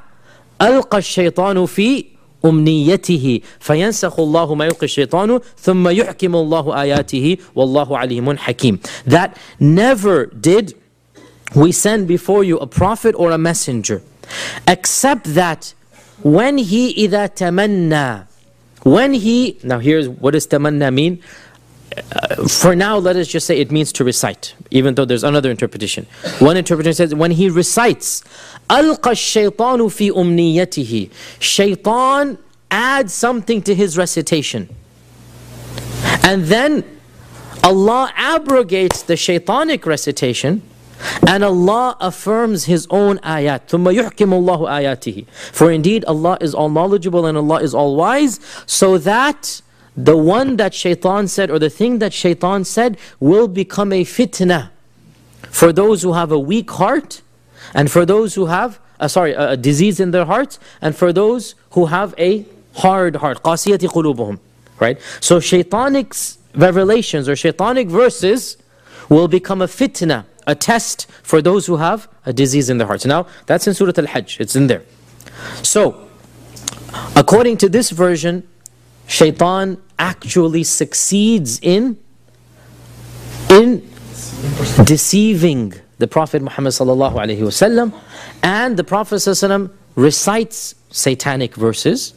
[0.61, 2.13] أَلْقَى الشَّيْطَانُ فِي
[2.45, 10.25] أمنيته فينسخ الله ما يلقي الشيطان ثم يحكم الله آياته والله عليم حكيم That never
[10.27, 10.75] did
[11.55, 14.01] we send before you a prophet or a messenger
[14.67, 15.73] except that
[16.21, 18.25] when he إذا تمنى
[18.83, 21.23] when he now here's what does tamanna mean
[22.11, 25.51] uh, for now, let us just say it means to recite, even though there's another
[25.51, 26.07] interpretation.
[26.39, 28.23] One interpretation says, when he recites,
[28.69, 29.51] أَلْقَى الشَّيْطَانُ
[29.89, 32.37] فِي أُمْنِيَّتِهِ Shaitan
[32.71, 34.69] adds something to his recitation.
[36.23, 36.83] And then
[37.63, 40.61] Allah abrogates the shaitanic recitation
[41.27, 43.67] And Allah affirms His own ayat.
[43.67, 48.39] ثُمَّ يُحْكِمُ اللَّهُ آيَاتِهِ For indeed Allah is all knowledgeable and Allah is all wise,
[48.65, 49.61] so that
[49.98, 54.70] the one that shaitan said or the thing that shaitan said will become a fitna
[55.50, 57.20] for those who have a weak heart
[57.74, 61.12] and for those who have uh, sorry a, a disease in their hearts and for
[61.12, 63.40] those who have a hard heart.
[63.44, 65.00] Right?
[65.20, 68.56] So shaitanic revelations or shaitanic verses
[69.08, 73.04] will become a fitna a test for those who have a disease in their hearts.
[73.04, 74.40] Now that's in surah al-hajj.
[74.40, 74.82] It's in there.
[75.62, 76.08] So
[77.16, 78.48] according to this version
[79.08, 81.98] shaitan actually succeeds in
[83.50, 83.88] in
[84.84, 87.92] deceiving the Prophet Muhammad sallallahu alaihi wasallam,
[88.42, 92.14] and the Prophet sallallahu recites satanic verses,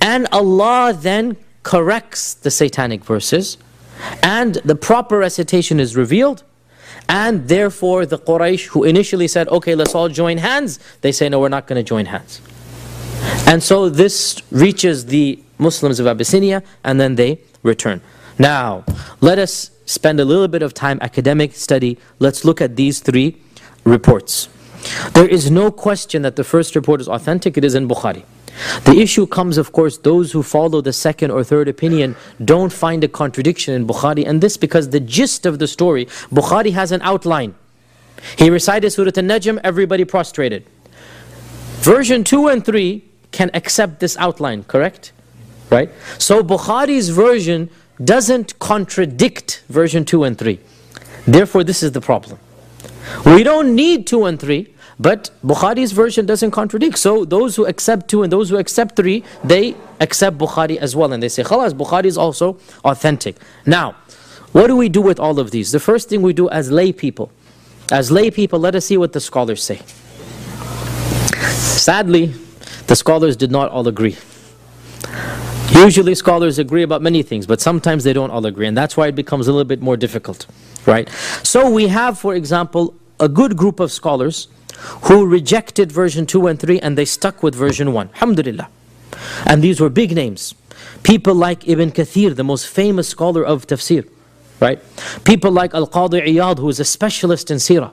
[0.00, 3.58] and Allah then corrects the satanic verses,
[4.22, 6.42] and the proper recitation is revealed,
[7.08, 11.40] and therefore the Quraysh who initially said, okay, let's all join hands, they say, no,
[11.40, 12.40] we're not going to join hands.
[13.46, 18.00] And so this reaches the Muslims of Abyssinia, and then they return.
[18.38, 18.84] Now,
[19.20, 21.98] let us spend a little bit of time academic study.
[22.18, 23.36] Let's look at these three
[23.84, 24.48] reports.
[25.12, 28.24] There is no question that the first report is authentic, it is in Bukhari.
[28.84, 33.04] The issue comes, of course, those who follow the second or third opinion don't find
[33.04, 37.00] a contradiction in Bukhari, and this because the gist of the story, Bukhari has an
[37.02, 37.54] outline.
[38.36, 40.64] He recited Surah An-Najm, everybody prostrated.
[41.80, 45.12] Version 2 and 3 can accept this outline, correct?
[45.70, 45.90] Right?
[46.18, 47.70] So Bukhari's version
[48.02, 50.58] doesn't contradict version 2 and 3.
[51.26, 52.38] Therefore, this is the problem.
[53.24, 56.98] We don't need 2 and 3, but Bukhari's version doesn't contradict.
[56.98, 61.12] So those who accept 2 and those who accept 3, they accept Bukhari as well.
[61.12, 63.36] And they say, khalas, Bukhari is also authentic.
[63.66, 63.96] Now,
[64.52, 65.72] what do we do with all of these?
[65.72, 67.30] The first thing we do as lay people,
[67.92, 69.80] as lay people, let us see what the scholars say.
[71.50, 72.34] Sadly,
[72.86, 74.16] the scholars did not all agree.
[75.72, 79.06] Usually scholars agree about many things, but sometimes they don't all agree, and that's why
[79.08, 80.46] it becomes a little bit more difficult,
[80.86, 81.08] right?
[81.42, 84.48] So we have, for example, a good group of scholars
[85.02, 88.10] who rejected version 2 and 3 and they stuck with version 1.
[88.14, 88.68] Alhamdulillah.
[89.46, 90.54] And these were big names.
[91.02, 94.08] People like Ibn Kathir, the most famous scholar of tafsir,
[94.60, 94.80] right?
[95.24, 97.92] People like Al-Qadi Iyad, who is a specialist in seerah.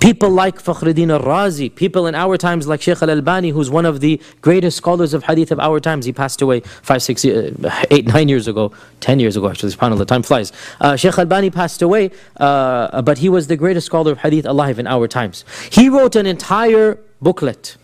[0.00, 4.20] People like Fakhruddin al-Razi, people in our times like Sheikh al-Albani, who's one of the
[4.40, 6.06] greatest scholars of hadith of our times.
[6.06, 7.50] He passed away five, six, uh,
[7.90, 10.52] eight, nine years ago, ten years ago actually, subhanAllah, time flies.
[10.80, 14.78] Uh, Sheikh al-Albani passed away, uh, but he was the greatest scholar of hadith alive
[14.78, 15.44] in our times.
[15.70, 17.76] He wrote an entire booklet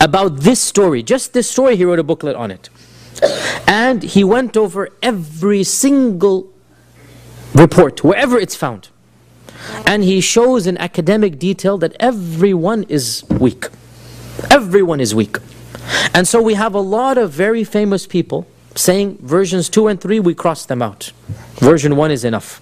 [0.00, 2.70] about this story, just this story, he wrote a booklet on it.
[3.66, 6.52] And he went over every single
[7.54, 8.90] report, wherever it's found.
[9.86, 13.68] And he shows in academic detail that everyone is weak.
[14.50, 15.38] Everyone is weak.
[16.14, 20.20] And so we have a lot of very famous people saying versions 2 and 3,
[20.20, 21.12] we cross them out.
[21.56, 22.60] Version 1 is enough.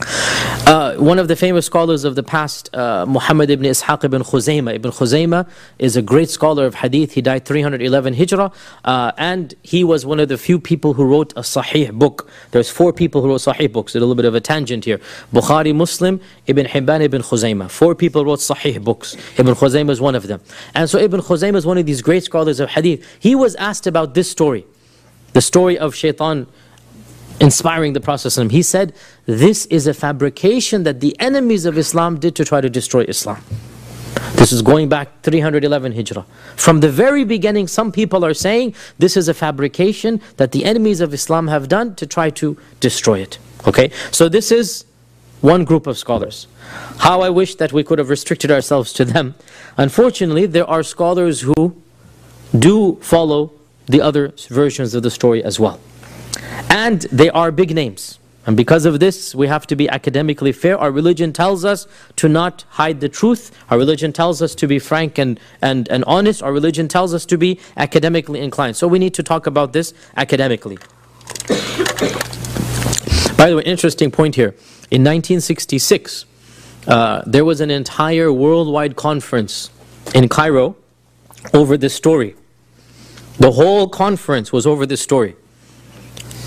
[0.00, 4.74] Uh, one of the famous scholars of the past, uh, Muhammad ibn Ishaq ibn Khuzaymah.
[4.76, 7.12] Ibn Khuzaymah is a great scholar of hadith.
[7.12, 8.52] He died 311 Hijrah,
[8.84, 12.30] uh, and he was one of the few people who wrote a Sahih book.
[12.50, 13.94] There's four people who wrote Sahih books.
[13.94, 14.98] A little bit of a tangent here.
[15.32, 17.70] Bukhari, Muslim, Ibn Hibban, Ibn Khuzaymah.
[17.70, 19.16] Four people wrote Sahih books.
[19.38, 20.40] Ibn Khuzaymah is one of them.
[20.74, 23.04] And so Ibn Khuzaymah is one of these great scholars of hadith.
[23.18, 24.64] He was asked about this story.
[25.32, 26.46] The story of shaitan
[27.40, 28.94] inspiring the Prophet He said,
[29.26, 33.42] this is a fabrication that the enemies of Islam did to try to destroy Islam.
[34.34, 36.24] This is going back 311 Hijrah.
[36.56, 41.00] From the very beginning, some people are saying this is a fabrication that the enemies
[41.00, 43.38] of Islam have done to try to destroy it.
[43.66, 43.90] Okay?
[44.10, 44.84] So this is
[45.40, 46.46] one group of scholars.
[46.98, 49.34] How I wish that we could have restricted ourselves to them.
[49.76, 51.76] Unfortunately, there are scholars who
[52.58, 53.52] do follow
[53.86, 55.80] the other versions of the story as well.
[56.70, 58.18] And they are big names.
[58.48, 60.78] And because of this, we have to be academically fair.
[60.78, 61.86] Our religion tells us
[62.16, 63.50] to not hide the truth.
[63.68, 66.42] Our religion tells us to be frank and, and, and honest.
[66.42, 68.76] Our religion tells us to be academically inclined.
[68.76, 70.78] So we need to talk about this academically.
[73.36, 74.54] By the way, interesting point here.
[74.90, 76.24] In 1966,
[76.86, 79.68] uh, there was an entire worldwide conference
[80.14, 80.74] in Cairo
[81.52, 82.34] over this story.
[83.36, 85.36] The whole conference was over this story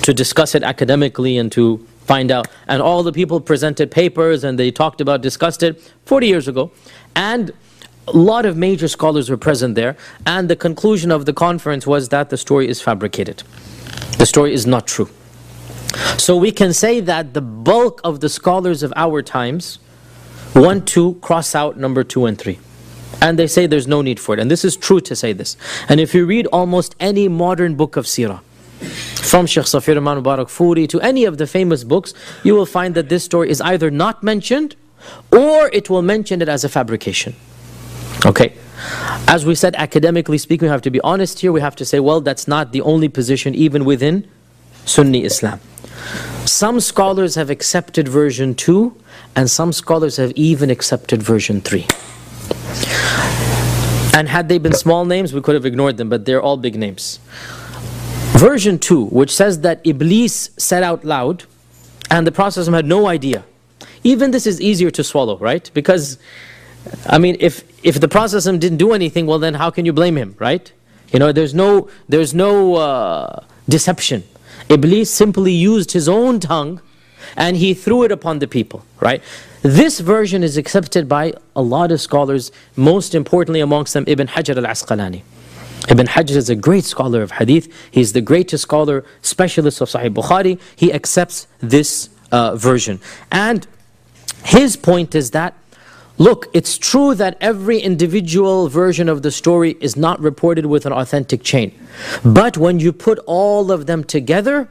[0.04, 2.48] to discuss it academically and to find out.
[2.68, 6.72] And all the people presented papers and they talked about, discussed it 40 years ago.
[7.16, 7.52] And
[8.08, 9.96] a lot of major scholars were present there.
[10.26, 13.44] And the conclusion of the conference was that the story is fabricated.
[14.18, 15.10] The story is not true.
[16.18, 19.80] So we can say that the bulk of the scholars of our times
[20.56, 22.60] want to cross out number 2 and 3.
[23.22, 24.40] And they say there's no need for it.
[24.40, 25.58] And this is true to say this.
[25.88, 28.42] And if you read almost any modern book of seerah,
[28.82, 32.14] from Sheikh Safiur Rahman Mubarakpuri to any of the famous books,
[32.44, 34.76] you will find that this story is either not mentioned
[35.32, 37.36] or it will mention it as a fabrication.
[38.26, 38.54] Okay.
[39.28, 41.52] As we said, academically speaking, we have to be honest here.
[41.52, 44.28] We have to say, well, that's not the only position even within
[44.86, 45.60] Sunni Islam.
[46.46, 48.96] Some scholars have accepted version 2
[49.36, 51.86] and some scholars have even accepted version 3.
[54.14, 56.76] And had they been small names, we could have ignored them, but they're all big
[56.76, 57.20] names.
[58.42, 61.44] Version 2, which says that Iblis said out loud,
[62.10, 63.46] and the Prophet had no idea.
[64.04, 65.70] Even this is easier to swallow, right?
[65.76, 66.18] Because,
[67.06, 70.18] I mean, if, if the Prophet didn't do anything, well then how can you blame
[70.18, 70.74] him, right?
[71.14, 74.24] You know, there's no, there's no uh, deception.
[74.70, 76.82] Iblis simply used his own tongue
[77.38, 79.22] and he threw it upon the people, right?
[79.62, 84.58] This version is accepted by a lot of scholars, most importantly amongst them Ibn Hajar
[84.58, 85.22] al-Asqalani.
[85.90, 87.72] Ibn Hajar is a great scholar of hadith.
[87.90, 90.60] He's the greatest scholar, specialist of Sahih Bukhari.
[90.76, 93.00] He accepts this uh, version.
[93.32, 93.66] And
[94.44, 95.56] his point is that,
[96.18, 100.94] look, it's true that every individual version of the story is not reported with an
[100.94, 101.74] authentic chain.
[102.24, 104.70] But when you put all of them together,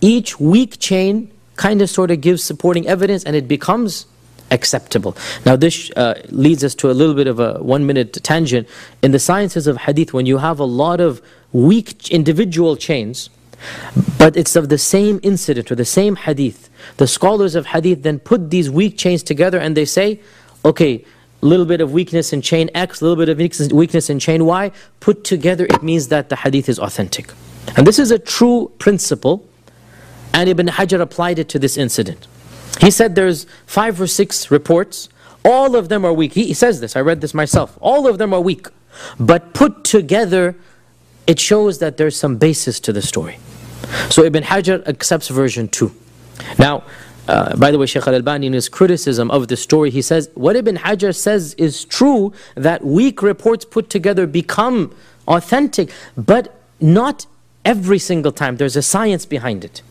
[0.00, 4.06] each weak chain kind of sort of gives supporting evidence and it becomes
[4.50, 5.16] acceptable.
[5.44, 8.68] Now this uh, leads us to a little bit of a one minute tangent.
[9.02, 11.22] In the sciences of hadith, when you have a lot of
[11.52, 13.30] weak individual chains,
[14.18, 18.18] but it's of the same incident or the same hadith, the scholars of hadith then
[18.18, 20.20] put these weak chains together and they say,
[20.64, 21.04] okay,
[21.42, 23.38] little bit of weakness in chain X, little bit of
[23.72, 24.70] weakness in chain Y,
[25.00, 27.32] put together it means that the hadith is authentic.
[27.76, 29.46] And this is a true principle
[30.32, 32.26] and Ibn Hajar applied it to this incident.
[32.78, 35.08] He said there's five or six reports.
[35.44, 36.34] All of them are weak.
[36.34, 37.76] He, he says this, I read this myself.
[37.80, 38.68] All of them are weak.
[39.18, 40.56] But put together,
[41.26, 43.38] it shows that there's some basis to the story.
[44.10, 45.92] So Ibn Hajar accepts version 2.
[46.58, 46.84] Now,
[47.28, 50.56] uh, by the way, Shaykh al-Albani in his criticism of the story, he says, what
[50.56, 54.94] Ibn Hajar says is true, that weak reports put together become
[55.28, 57.26] authentic, but not
[57.64, 58.56] every single time.
[58.56, 59.82] There's a science behind it.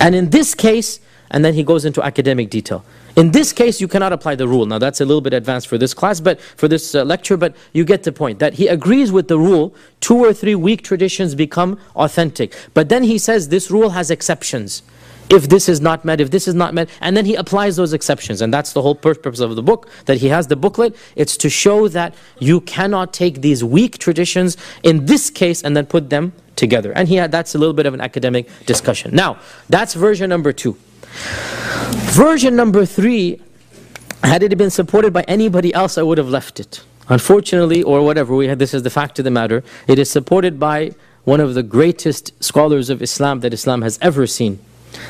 [0.00, 2.84] And in this case, and then he goes into academic detail.
[3.16, 4.64] In this case, you cannot apply the rule.
[4.66, 7.54] Now, that's a little bit advanced for this class, but for this uh, lecture, but
[7.72, 8.38] you get the point.
[8.38, 12.54] That he agrees with the rule, two or three weak traditions become authentic.
[12.74, 14.82] But then he says this rule has exceptions.
[15.30, 17.92] If this is not met, if this is not met, and then he applies those
[17.92, 18.40] exceptions.
[18.40, 20.96] And that's the whole purpose of the book, that he has the booklet.
[21.16, 25.86] It's to show that you cannot take these weak traditions in this case and then
[25.86, 26.92] put them together.
[26.92, 29.14] And he had, that's a little bit of an academic discussion.
[29.14, 30.78] Now, that's version number two.
[32.12, 33.40] Version number three,
[34.24, 36.82] had it been supported by anybody else, I would have left it.
[37.08, 40.60] Unfortunately, or whatever, we had, this is the fact of the matter, it is supported
[40.60, 40.94] by
[41.24, 44.58] one of the greatest scholars of Islam that Islam has ever seen.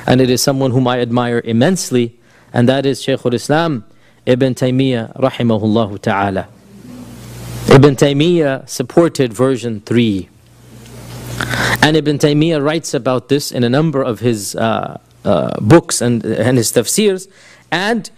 [0.06, 2.18] And it is someone whom I admire immensely,
[2.52, 3.84] and that is Shaykh al-Islam
[4.26, 6.48] Ibn Taymiyyah rahimahullah ta'ala.
[7.70, 10.28] Ibn Taymiyyah supported version 3.
[11.82, 15.00] And Ibn Taymiyyah writes about this in a number of his uh,
[15.61, 17.27] books and, and his tafsirs.
[17.71, 18.09] And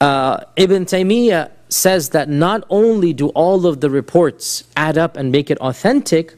[0.00, 5.30] uh, Ibn Taymiyyah says that not only do all of the reports add up and
[5.30, 6.34] make it authentic,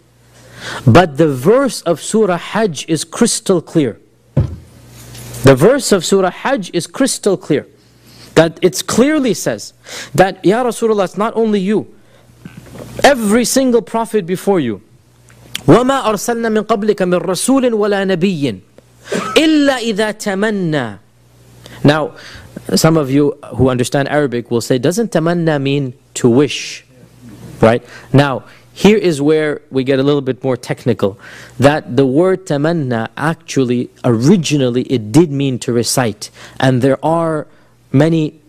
[0.87, 3.99] but the verse of Surah Hajj is crystal clear.
[5.43, 7.67] The verse of Surah Hajj is crystal clear.
[8.35, 9.73] That it clearly says
[10.15, 11.93] that, Ya Rasulullah, it's not only you,
[13.03, 14.83] every single prophet before you,
[15.67, 18.61] وما أرسلنا من قبلك من رسول ولا نبي
[19.37, 20.99] إلا إذا تمنى
[21.83, 22.15] Now,
[22.75, 26.85] some of you who understand Arabic will say, doesn't tamanna mean to wish?
[27.61, 27.83] Right?
[28.13, 28.45] Now,
[28.75, 31.19] here is where we get a little bit more technical.
[31.59, 36.31] That the word tamanna actually, originally, it did mean to recite.
[36.59, 37.47] And there are
[37.93, 38.41] many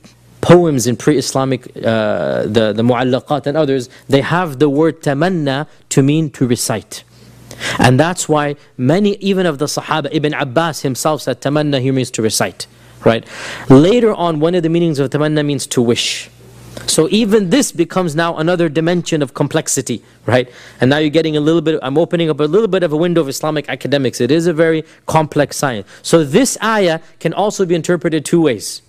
[0.41, 6.03] poems in pre-Islamic, uh, the, the mu'allaqat and others, they have the word tamanna to
[6.03, 7.03] mean to recite.
[7.80, 12.11] And that's why many, even of the Sahaba, Ibn Abbas himself said, tamanna here means
[12.11, 12.67] to recite.
[13.03, 13.26] Right?
[13.69, 16.30] Later on, one of the meanings of tamanna means to wish.
[16.88, 20.49] So even this becomes now another dimension of complexity, right?
[20.80, 22.97] And now you're getting a little bit, I'm opening up a little bit of a
[22.97, 24.22] window of Islamic academics.
[24.22, 25.88] It is a very complex science.
[26.01, 28.82] So this ayah can also be interpreted two ways.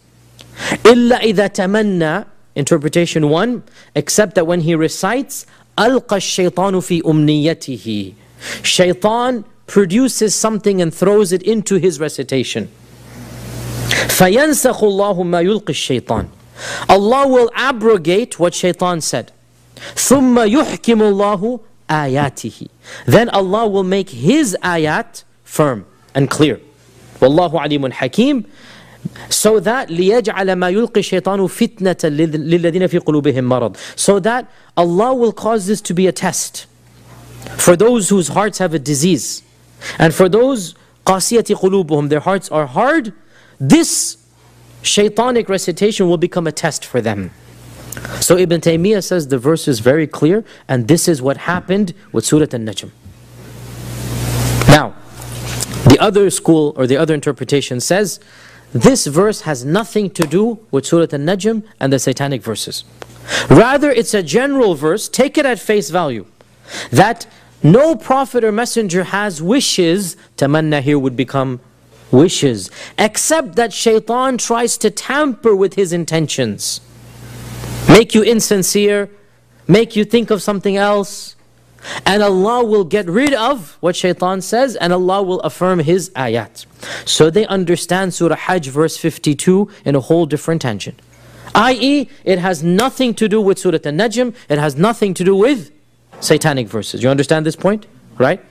[0.84, 3.62] إِلَّا إِذَا تَمَنَّى Interpretation one,
[3.94, 5.46] except that when he recites,
[5.78, 8.14] أَلْقَى الشَّيْطَانُ فِي أُمْنِيَّتِهِ
[8.62, 12.68] Shaitan produces something and throws it into his recitation.
[14.08, 16.28] فَيَنْسَخُ اللَّهُ مَا يُلْقِ الشَّيْطَانِ
[16.88, 19.32] Allah will abrogate what shaitan said.
[19.94, 22.68] ثُمَّ يُحْكِمُ اللَّهُ آيَاتِهِ
[23.06, 26.60] Then Allah will make His ayat firm and clear.
[27.20, 28.44] وَاللَّهُ عَلِيمٌ حَكِيمٌ
[29.28, 35.32] so that لِيَجْعَلَ مَا يُلْقِ الشَّيْطَانُ فِتْنَةً لِلَّذِينَ فِي قُلُوبِهِمْ مَرَضٍ So that Allah will
[35.32, 36.66] cause this to be a test
[37.56, 39.42] for those whose hearts have a disease.
[39.98, 40.74] And for those
[41.06, 43.12] قَاسِيَةِ قُلُوبُهُمْ Their hearts are hard.
[43.58, 44.16] This
[44.82, 47.30] shaitanic recitation will become a test for them.
[48.20, 52.24] So Ibn Taymiyyah says the verse is very clear and this is what happened with
[52.24, 52.90] Surah An-Najm.
[54.68, 54.94] Now,
[55.86, 58.18] the other school or the other interpretation says
[58.72, 62.84] this verse has nothing to do with Surah An-Najm and the satanic verses.
[63.50, 66.24] Rather, it's a general verse, take it at face value,
[66.91, 67.27] that
[67.63, 71.59] no prophet or messenger has wishes, tamanna here would become
[72.11, 76.81] wishes, except that shaitan tries to tamper with his intentions.
[77.89, 79.09] Make you insincere,
[79.67, 81.35] make you think of something else,
[82.05, 86.65] and Allah will get rid of what shaitan says and Allah will affirm His ayat.
[87.05, 91.01] So they understand Surah Hajj verse 52 in a whole different tangent.
[91.55, 95.71] I.e., it has nothing to do with Surah An-Najm, it has nothing to do with
[96.20, 97.02] satanic verses.
[97.02, 97.86] You understand this point?
[98.18, 98.44] Right?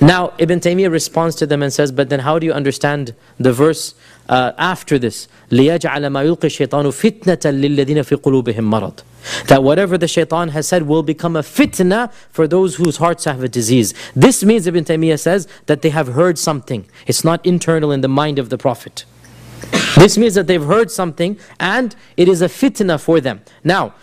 [0.00, 3.52] Now, Ibn Taymiyyah responds to them and says, but then how do you understand the
[3.52, 3.94] verse
[4.28, 5.28] uh, after this?
[5.50, 10.88] لِيَجْعَلَ مَا يُلْقِ الشَّيْطَانُ فِتْنَةً لِلَّذِينَ فِي قُلُوبِهِمْ مَرَضٍ That whatever the shaitan has said
[10.88, 13.94] will become a fitna for those whose hearts have a disease.
[14.16, 16.84] This means, Ibn Taymiyyah says, that they have heard something.
[17.06, 19.04] It's not internal in the mind of the Prophet.
[19.96, 23.42] This means that they've heard something and it is a fitna for them.
[23.62, 23.94] Now,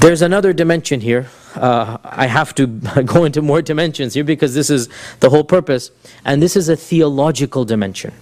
[0.00, 2.67] there's another dimension here uh, I have to
[3.05, 4.89] go into more dimensions here because this is
[5.19, 5.91] the whole purpose.
[6.25, 8.13] And this is a theological dimension.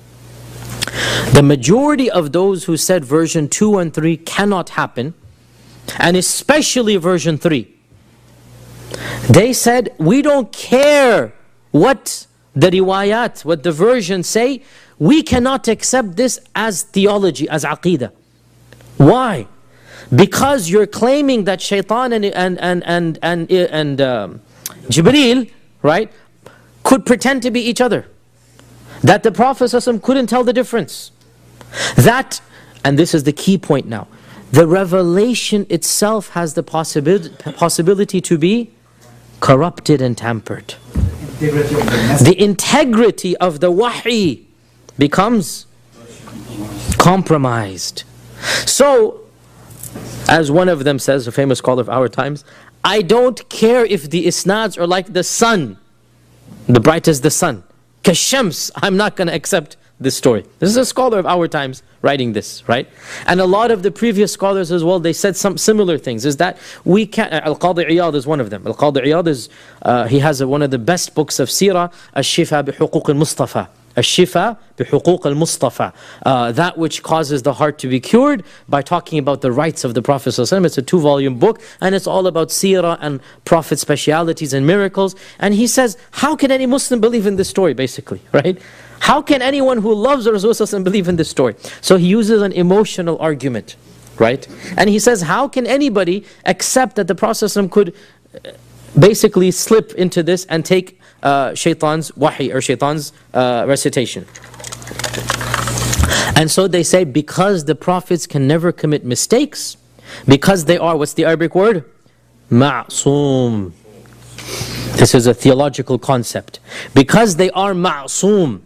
[1.34, 5.14] The majority of those who said version 2 and 3 cannot happen,
[5.98, 7.74] and especially version 3,
[9.30, 11.34] they said, we don't care
[11.72, 14.62] what the riwayat, what the versions say,
[15.00, 18.12] we cannot accept this as theology, as aqidah.
[18.98, 19.48] Why?
[20.14, 24.42] Because you're claiming that shaitan and, and, and, and, and, and um,
[24.90, 25.50] Jibreel,
[25.82, 26.12] right,
[26.84, 28.08] could pretend to be each other.
[29.04, 29.72] That the Prophet
[30.04, 31.12] couldn't tell the difference.
[31.96, 32.42] That,
[32.84, 34.08] and this is the key point now,
[34.52, 38.72] the revelation itself has the possibility, possibility to be
[39.40, 40.76] corrupted and tampered.
[41.40, 44.46] The integrity of the wahi
[44.98, 45.66] becomes
[46.98, 48.04] compromised.
[48.66, 49.22] So,
[50.28, 52.44] as one of them says, a famous scholar of our times,
[52.84, 55.78] I don't care if the isnads are like the sun,
[56.68, 57.64] the bright as the sun.
[58.04, 60.44] Kashams, I'm not going to accept this story.
[60.58, 62.90] This is a scholar of our times writing this, right?
[63.28, 66.26] And a lot of the previous scholars as well, they said some similar things.
[66.26, 68.66] Is that we can't, Al-Qadi Iyad is one of them.
[68.66, 69.50] Al-Qadi Iyad is,
[69.84, 73.70] uh, he has a, one of the best books of seerah, Al-Shifa bi al-Mustafa.
[73.98, 75.94] Al-Shifa bihuquq al-Mustafa.
[76.24, 80.02] That which causes the heart to be cured by talking about the rights of the
[80.02, 85.16] Prophet It's a two-volume book and it's all about seerah and Prophet specialities and miracles.
[85.40, 88.58] And he says, how can any Muslim believe in this story, basically, right?
[89.00, 91.56] How can anyone who loves Rasulullah believe in this story?
[91.82, 93.76] So he uses an emotional argument,
[94.18, 94.48] right?
[94.78, 97.96] And he says, how can anybody accept that the Prophet could
[98.46, 98.52] uh,
[98.98, 104.26] basically slip into this and take uh, shaitan's wahi or shaitan's uh, recitation.
[106.36, 109.78] And so they say because the prophets can never commit mistakes,
[110.28, 111.86] because they are, what's the Arabic word?
[112.50, 113.74] Ma'soom.
[114.98, 116.60] This is a theological concept.
[116.94, 118.62] Because they are ma'soom.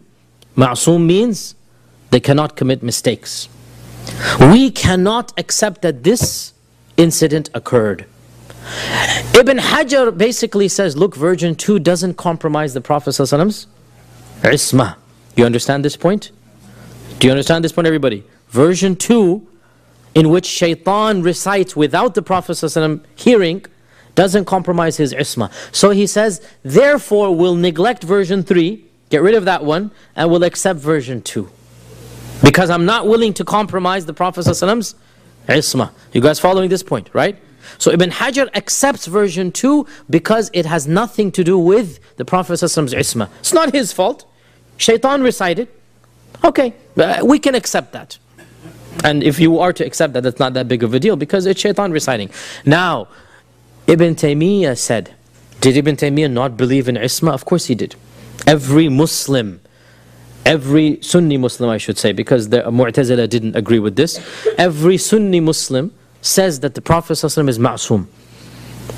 [0.56, 1.54] Ma'soom means
[2.10, 3.48] they cannot commit mistakes.
[4.40, 6.52] We cannot accept that this
[6.96, 8.06] incident occurred.
[9.34, 13.24] Ibn Hajar basically says, look, version 2 doesn't compromise the Prophet's eh?
[14.42, 14.96] isma.
[15.36, 16.30] You understand this point?
[17.18, 18.24] Do you understand this point, everybody?
[18.48, 19.46] Version 2,
[20.14, 23.64] in which shaitan recites without the Prophet hearing,
[24.14, 25.52] doesn't compromise his isma.
[25.72, 30.44] So he says, therefore we'll neglect version 3, get rid of that one, and we'll
[30.44, 31.48] accept version 2.
[32.42, 35.90] Because I'm not willing to compromise the Prophet's isma.
[36.12, 37.38] You guys following this point, right?
[37.78, 42.62] So Ibn Hajar accepts version 2 because it has nothing to do with the Prophet's
[42.62, 43.28] isma.
[43.38, 44.24] It's not his fault.
[44.76, 45.68] Shaitan recited.
[46.44, 48.18] Okay, uh, we can accept that.
[49.04, 51.46] And if you are to accept that, that's not that big of a deal because
[51.46, 52.30] it's shaitan reciting.
[52.64, 53.08] Now,
[53.86, 55.14] Ibn Taymiyyah said,
[55.60, 57.32] did Ibn Taymiyyah not believe in isma?
[57.32, 57.94] Of course he did.
[58.46, 59.60] Every Muslim
[60.46, 64.20] every Sunni Muslim, I should say, because the Mu'tazila didn't agree with this,
[64.56, 65.92] every Sunni Muslim
[66.26, 68.06] says that the Prophet ﷺ is ma'soom.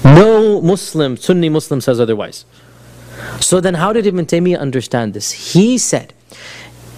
[0.04, 2.44] No Muslim, Sunni Muslim says otherwise.
[3.40, 5.32] So then how did Ibn Taymiyyah understand this?
[5.54, 6.14] He said,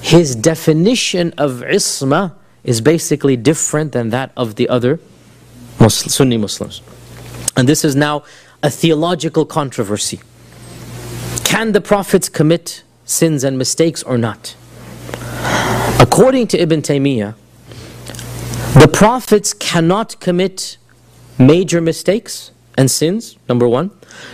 [0.01, 5.01] his definition of isma is basically different than that of the other
[5.79, 6.83] Muslim, Sunni Muslims.
[7.57, 8.23] And this is now
[8.63, 10.21] a theological controversy.
[11.45, 14.55] Can the prophets commit sins and mistakes or not?
[15.99, 17.35] According to Ibn Taymiyyah,
[18.75, 20.77] the prophets cannot commit
[21.39, 23.91] major mistakes and sins, number one.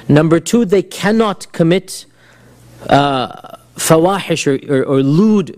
[0.08, 2.06] Number two, they cannot commit
[2.88, 5.54] uh, fawahish or, or, or lewd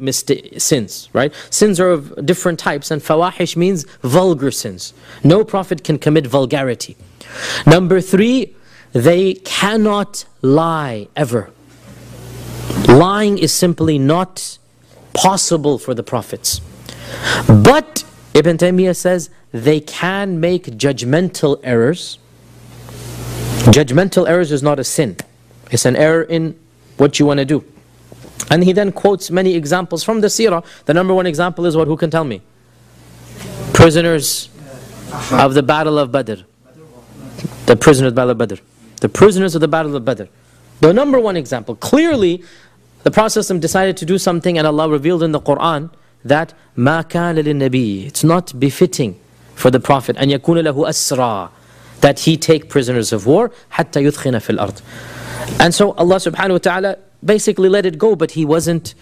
[0.61, 1.33] sins, right?
[1.51, 4.93] Sins are of different types, and fawahish means vulgar sins.
[5.25, 6.97] No prophet can commit vulgarity.
[7.67, 8.55] Number three,
[8.93, 11.51] they cannot lie ever.
[12.89, 14.59] Lying is simply not
[15.15, 16.61] possible for the prophets.
[17.47, 18.05] But
[18.39, 22.21] Ibn Taymiyyah says they can make judgmental errors.
[23.75, 25.17] Judgmental errors is not a sin.
[25.73, 26.57] It's an error in
[26.99, 27.65] what you want to do.
[28.49, 30.65] And he then quotes many examples from the seerah.
[30.85, 31.89] The number one example is what?
[31.89, 32.41] Who can tell me?
[33.73, 34.51] Prisoners
[35.33, 36.35] of the Battle of Badr.
[37.67, 38.55] The prisoners of the Battle of Badr.
[39.01, 40.25] The prisoners of the Battle of Badr.
[40.81, 41.75] The number one example.
[41.75, 42.45] Clearly,
[43.03, 45.91] the Prophet decided to do something and Allah revealed in the Quran
[46.25, 49.19] that ma nabi it's not befitting
[49.55, 51.51] for the prophet an yakuna lahu asra
[52.01, 54.81] that he take prisoners of war hatta yudkhina fil ard.
[55.59, 58.95] And so Allah subhanahu wa ta'ala basically let it go but he wasn't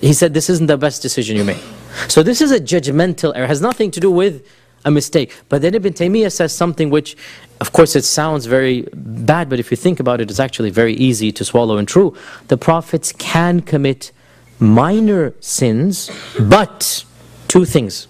[0.00, 1.60] he said this isn't the best decision you made
[2.08, 4.44] so this is a judgmental error it has nothing to do with
[4.84, 5.34] a mistake.
[5.48, 7.16] But then Ibn Taymiyyah says something which
[7.60, 10.94] of course it sounds very bad but if you think about it it's actually very
[10.94, 12.16] easy to swallow and true.
[12.48, 14.12] The prophets can commit
[14.59, 17.05] minor sins, but
[17.47, 18.07] two things.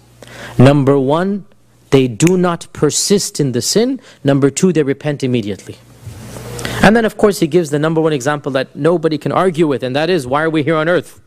[0.58, 1.44] Number one,
[1.90, 4.00] they do not persist in the sin.
[4.24, 5.76] Number two, they repent immediately.
[6.82, 9.82] And then, of course, he gives the number one example that nobody can argue with,
[9.82, 11.20] and that is why are we here on earth?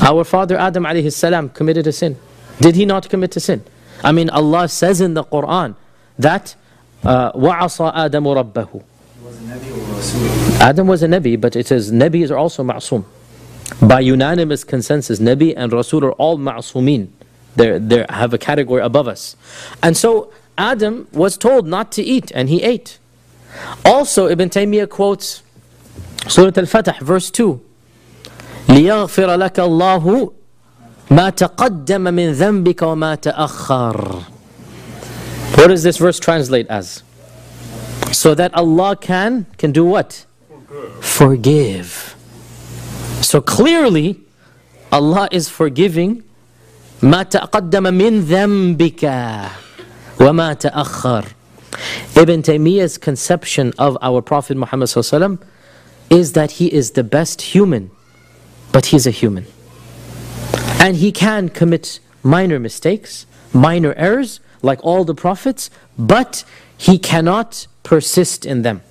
[0.00, 2.16] Our father Adam alayhi salam committed a sin.
[2.60, 3.64] Did he not commit a sin?
[4.02, 5.74] I mean, Allah says in the Quran
[6.18, 6.54] that
[7.02, 8.82] وَعَصَى آدَمُ رَبَّهُ
[10.60, 13.04] Adam was a Nabi, but it says Nabis are also ma'soom.
[13.80, 17.08] By unanimous consensus, Nabi and Rasul are all ma'soomin.
[17.56, 19.36] They they have a category above us.
[19.82, 22.98] And so Adam was told not to eat, and he ate.
[23.84, 25.42] Also, Ibn Taymiyyah quotes
[26.28, 27.60] Surah Al-Fatah, verse 2.
[28.68, 30.30] ليغفر لك الله
[31.10, 34.24] ما تقدم من ذنبك وما تأخر
[35.56, 37.02] What does this verse translate as?
[38.10, 40.24] So that Allah can, can do what?
[41.00, 42.16] Forgive.
[43.22, 44.20] So clearly,
[44.92, 46.22] Allah is forgiving
[47.02, 49.04] ما تقدم من ذنبك
[50.20, 51.24] وما تأخر
[52.16, 54.88] Ibn Taymiyyah's conception of our Prophet Muhammad
[56.08, 57.90] is that he is the best human,
[58.70, 59.46] but he's a human.
[60.78, 66.44] And he can commit minor mistakes, minor errors, like all the prophets, but
[66.76, 68.82] he cannot persist in them.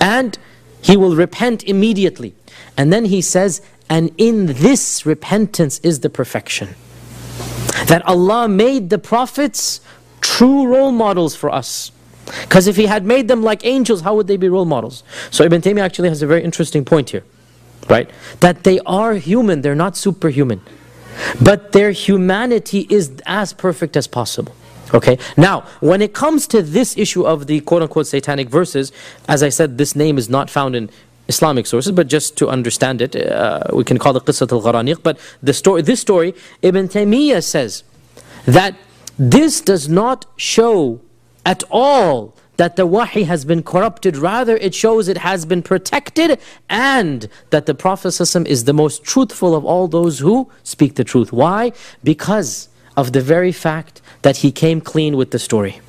[0.00, 0.38] And
[0.81, 2.35] he will repent immediately.
[2.77, 6.75] And then he says, and in this repentance is the perfection.
[7.87, 9.81] That Allah made the prophets
[10.21, 11.91] true role models for us.
[12.41, 15.03] Because if he had made them like angels, how would they be role models?
[15.31, 17.23] So Ibn Taymiyyah actually has a very interesting point here,
[17.89, 18.09] right?
[18.41, 20.61] That they are human, they're not superhuman.
[21.41, 24.53] But their humanity is as perfect as possible.
[24.93, 28.91] Okay, now when it comes to this issue of the quote unquote satanic verses,
[29.27, 30.89] as I said, this name is not found in
[31.27, 35.03] Islamic sources, but just to understand it, uh, we can call it Qissat al Gharaniq.
[35.03, 37.83] But the story, this story, Ibn Taymiyyah says
[38.45, 38.75] that
[39.19, 41.01] this does not show
[41.45, 44.17] at all that the wahi has been corrupted.
[44.17, 49.55] Rather, it shows it has been protected and that the Prophet is the most truthful
[49.55, 51.31] of all those who speak the truth.
[51.31, 51.71] Why?
[52.03, 55.79] Because of the very fact that he came clean with the story.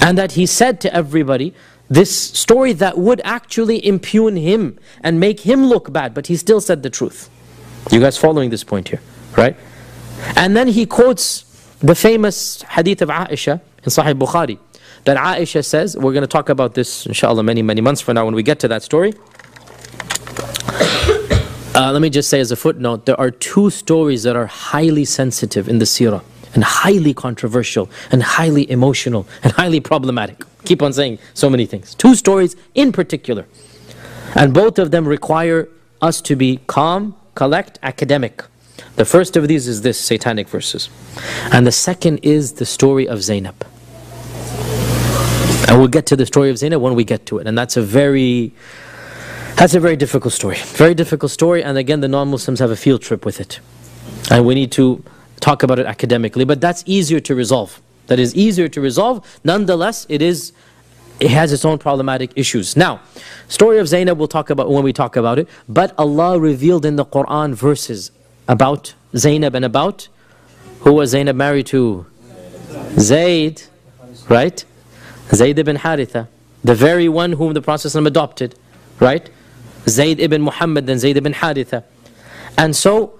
[0.00, 1.54] And that he said to everybody,
[1.88, 6.60] this story that would actually impugn him and make him look bad, but he still
[6.60, 7.28] said the truth.
[7.90, 9.00] You guys following this point here,
[9.36, 9.56] right?
[10.36, 11.42] And then he quotes
[11.80, 14.58] the famous hadith of Aisha in Sahih Bukhari
[15.04, 18.24] that Aisha says, we're going to talk about this inshallah many, many months from now
[18.24, 19.12] when we get to that story.
[21.74, 25.04] Uh, let me just say as a footnote, there are two stories that are highly
[25.04, 26.22] sensitive in the seerah
[26.54, 30.44] and highly controversial and highly emotional and highly problematic.
[30.64, 31.94] Keep on saying so many things.
[31.94, 33.46] Two stories in particular.
[34.34, 35.68] And both of them require
[36.00, 38.44] us to be calm collect, academic.
[38.96, 40.88] The first of these is this satanic verses.
[41.50, 43.66] And the second is the story of Zainab.
[45.68, 47.46] And we'll get to the story of Zainab when we get to it.
[47.46, 48.52] And that's a very
[49.56, 50.56] that's a very difficult story.
[50.56, 53.60] Very difficult story, and again the non-Muslims have a field trip with it.
[54.30, 55.04] And we need to
[55.42, 57.82] talk about it academically, but that's easier to resolve.
[58.06, 59.26] That is easier to resolve.
[59.44, 60.52] Nonetheless, it is
[61.20, 62.76] it has its own problematic issues.
[62.76, 63.00] Now,
[63.46, 66.96] story of Zainab we'll talk about when we talk about it, but Allah revealed in
[66.96, 68.10] the Quran verses
[68.48, 70.08] about Zainab and about
[70.80, 72.06] who was Zainab married to?
[72.98, 73.62] Zayd,
[74.28, 74.64] right?
[75.32, 76.28] Zayd ibn Haritha,
[76.64, 78.54] the very one whom the Prophet adopted,
[78.98, 79.30] right?
[79.88, 81.84] Zayd ibn Muhammad and Zayd ibn Haritha.
[82.58, 83.18] And so,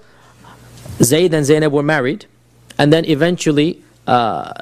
[1.03, 2.27] Zayd and Zainab were married,
[2.79, 4.53] and then eventually uh,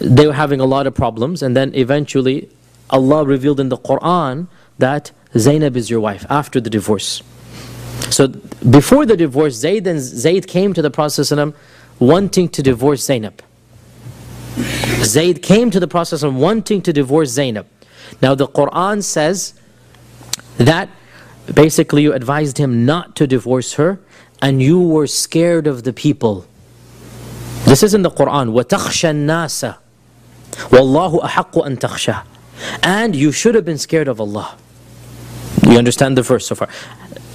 [0.00, 2.48] they were having a lot of problems, and then eventually
[2.90, 4.46] Allah revealed in the Quran
[4.78, 7.22] that Zainab is your wife after the divorce.
[8.10, 11.54] So before the divorce, Zayd and Zayd came to the Prophet
[11.98, 13.42] wanting to divorce Zainab.
[15.04, 17.66] Zayd came to the Prophet wanting to divorce Zainab.
[18.20, 19.54] Now the Quran says
[20.58, 20.88] that
[21.54, 23.98] basically you advised him not to divorce her
[24.41, 26.45] and you were scared of the people.
[27.65, 28.53] This is in the Quran.
[28.53, 29.77] وَتَخْشَى النَّاسَ
[30.51, 32.23] وَاللَّهُ أَحَقُّ أَن تَخْشَى
[32.81, 34.57] And you should have been scared of Allah.
[35.63, 36.69] You understand the verse so far.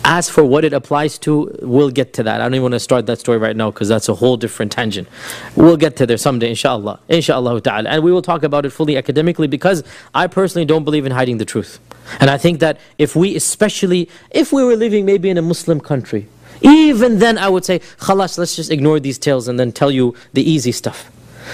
[0.04, 2.40] As for what it applies to, we'll get to that.
[2.40, 4.72] I don't even want to start that story right now because that's a whole different
[4.72, 5.06] tangent.
[5.54, 6.98] We'll get to there someday, inshallah.
[7.08, 7.88] Inshallah ta'ala.
[7.88, 11.38] And we will talk about it fully academically because I personally don't believe in hiding
[11.38, 11.78] the truth.
[12.18, 15.78] And I think that if we, especially if we were living maybe in a Muslim
[15.80, 16.26] country,
[16.61, 20.15] even then I would say, khalas, let's just ignore these tales and then tell you
[20.33, 21.11] the easy stuff.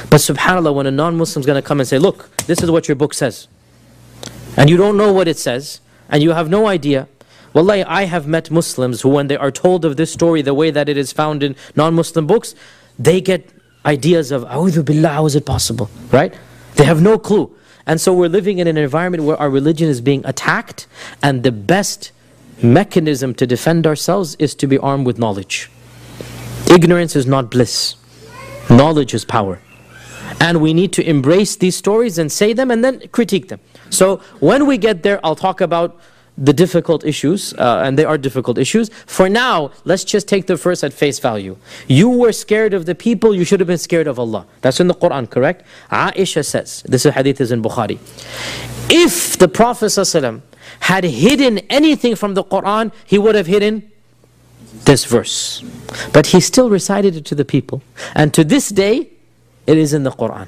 [0.09, 2.87] But subhanAllah, when a non-Muslim is going to come and say, look, this is what
[2.87, 3.47] your book says.
[4.57, 7.07] And you don't know what it says, and you have no idea,
[7.53, 10.71] Wallahi, I have met Muslims who, when they are told of this story the way
[10.71, 12.55] that it is found in non Muslim books,
[12.97, 13.47] they get
[13.85, 15.89] ideas of, A'udhu Billah, how is it possible?
[16.11, 16.33] Right?
[16.75, 17.55] They have no clue.
[17.85, 20.87] And so we're living in an environment where our religion is being attacked,
[21.21, 22.11] and the best
[22.63, 25.69] mechanism to defend ourselves is to be armed with knowledge.
[26.69, 27.95] Ignorance is not bliss,
[28.69, 29.59] knowledge is power.
[30.39, 33.59] And we need to embrace these stories and say them and then critique them.
[33.89, 35.99] So when we get there, I'll talk about
[36.35, 38.89] the difficult issues, uh, and they are difficult issues.
[39.05, 41.57] For now, let's just take the verse at face value.
[41.87, 44.47] You were scared of the people, you should have been scared of Allah.
[44.61, 45.63] That's in the Quran, correct?
[45.91, 47.99] Aisha says, this is hadith is in Bukhari.
[48.89, 50.41] If the Prophet ﷺ
[50.81, 53.91] had hidden anything from the Quran, he would have hidden
[54.85, 55.63] this verse.
[56.11, 57.81] But he still recited it to the people.
[58.15, 59.09] And to this day,
[59.67, 60.47] it is in the Quran.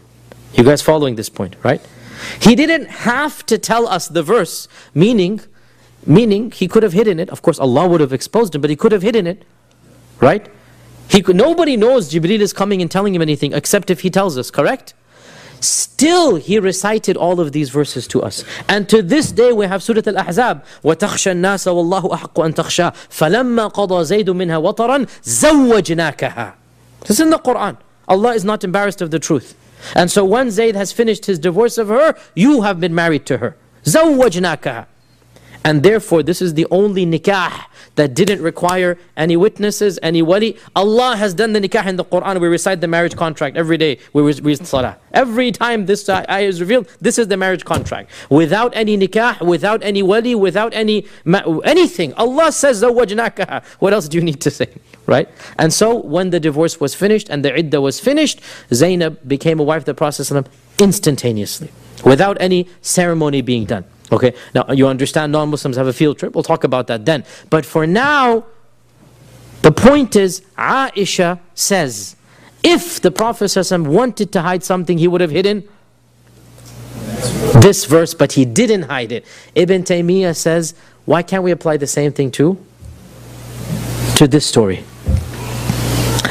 [0.54, 1.82] You guys following this point, right?
[2.42, 5.42] He didn't have to tell us the verse, meaning
[6.06, 7.30] Meaning, he could have hidden it.
[7.30, 9.44] Of course, Allah would have exposed him, but he could have hidden it.
[10.20, 10.48] Right?
[11.08, 14.38] He could, nobody knows Jibreel is coming and telling him anything except if he tells
[14.38, 14.94] us, correct?
[15.65, 18.45] Still, he recited all of these verses to us.
[18.69, 20.65] And to this day, we have Surah Al-Ahzab.
[20.83, 26.55] وَتَخْشَى النَّاسَ وَاللَّهُ أَحَقُّ أَن تَخْشَى فَلَمَّا قَضَى زَيْدٌ مِنْهَا وَطَرًا زَوَّجْنَاكَهَا
[27.01, 27.77] This is in the Quran.
[28.09, 29.57] Allah is not embarrassed of the truth.
[29.95, 33.39] And so when Zayd has finished his divorce of her, you have been married to
[33.39, 33.57] her.
[33.85, 34.87] زَوَّجْنَاكَهَا
[35.66, 40.58] and therefore, this is the only nikah that didn't require any witnesses, any wali.
[40.76, 42.40] Allah has done the nikah in the Quran.
[42.40, 43.98] We recite the marriage contract every day.
[44.14, 44.98] We read salah.
[45.12, 48.12] Every time this ayah is revealed, this is the marriage contract.
[48.30, 51.08] Without any nikah, without any wali, without any
[51.64, 52.14] anything.
[52.14, 52.84] Allah says.
[52.84, 54.68] What else do you need to say?
[55.08, 55.28] Right?
[55.58, 58.40] And so, when the divorce was finished and the iddah was finished,
[58.72, 60.48] Zainab became a wife of the Prophet
[60.80, 61.72] instantaneously,
[62.04, 63.86] without any ceremony being done.
[64.12, 66.36] Okay, now you understand non Muslims have a field trip.
[66.36, 67.24] We'll talk about that then.
[67.50, 68.46] But for now,
[69.62, 72.16] the point is, Aisha says,
[72.64, 75.68] if the Prophet wanted to hide something, he would have hidden
[77.62, 79.26] this verse, but he didn't hide it.
[79.56, 80.76] Ibn Taymiyyah says,
[81.06, 82.64] why can't we apply the same thing to,
[84.18, 84.84] to this story?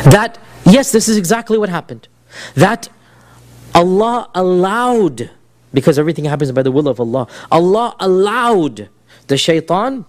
[0.04, 2.08] That, yes, this is exactly what happened.
[2.54, 2.88] That
[3.74, 5.30] Allah allowed
[5.74, 7.28] because everything happens by the will of Allah.
[7.52, 8.88] Allah allowed
[9.26, 10.06] the shaitan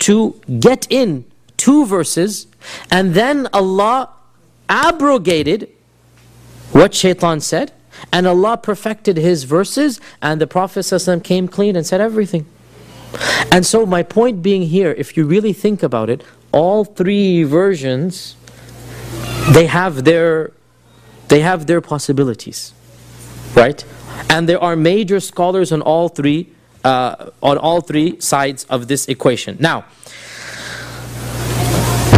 [0.00, 1.24] to get in
[1.56, 2.46] two verses
[2.90, 4.10] and then Allah
[4.68, 5.68] abrogated
[6.70, 7.72] what shaitan said
[8.12, 12.46] and Allah perfected his verses and the Prophet ﷺ came clean and said everything.
[13.50, 18.36] And so my point being here, if you really think about it, all three versions,
[19.50, 20.52] they have their,
[21.28, 22.72] they have their possibilities,
[23.54, 23.84] right?
[24.30, 26.52] And there are major scholars on all three,
[26.84, 29.56] uh, on all three sides of this equation.
[29.60, 29.84] Now,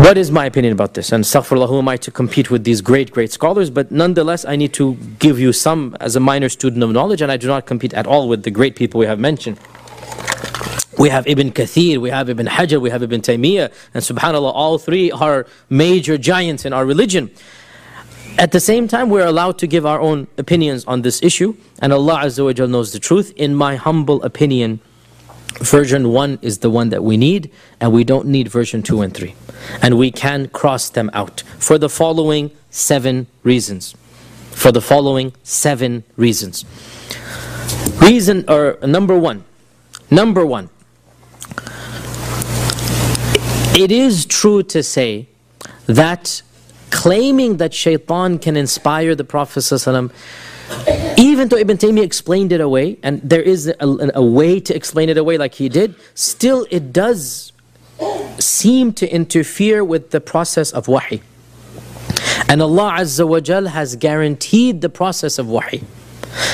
[0.01, 1.13] What is my opinion about this?
[1.13, 3.69] And astaghfirullah, who am I to compete with these great, great scholars?
[3.69, 7.31] But nonetheless, I need to give you some as a minor student of knowledge, and
[7.31, 9.59] I do not compete at all with the great people we have mentioned.
[10.99, 14.79] We have Ibn Kathir, we have Ibn Hajar, we have Ibn Taymiyyah, and subhanAllah, all
[14.79, 17.31] three are major giants in our religion.
[18.39, 21.93] At the same time, we're allowed to give our own opinions on this issue, and
[21.93, 23.33] Allah Azza wa knows the truth.
[23.37, 24.81] In my humble opinion,
[25.59, 27.51] version 1 is the one that we need,
[27.81, 29.35] and we don't need version 2 and 3.
[29.83, 33.95] And we can cross them out for the following seven reasons.
[34.53, 36.65] For the following seven reasons.
[38.01, 39.45] Reason, or number one,
[40.11, 40.71] number one,
[43.77, 45.29] it is true to say
[45.87, 46.43] that
[46.91, 49.63] claiming that shaitan can inspire the Prophet
[51.17, 53.77] even though Ibn Taymiyyah explained it away, and there is a,
[54.15, 57.53] a, way to explain it away like he did, still it does
[58.39, 61.23] seem to interfere with the process of wahi.
[62.49, 65.83] And Allah Azza wa Jal has guaranteed the process of wahi.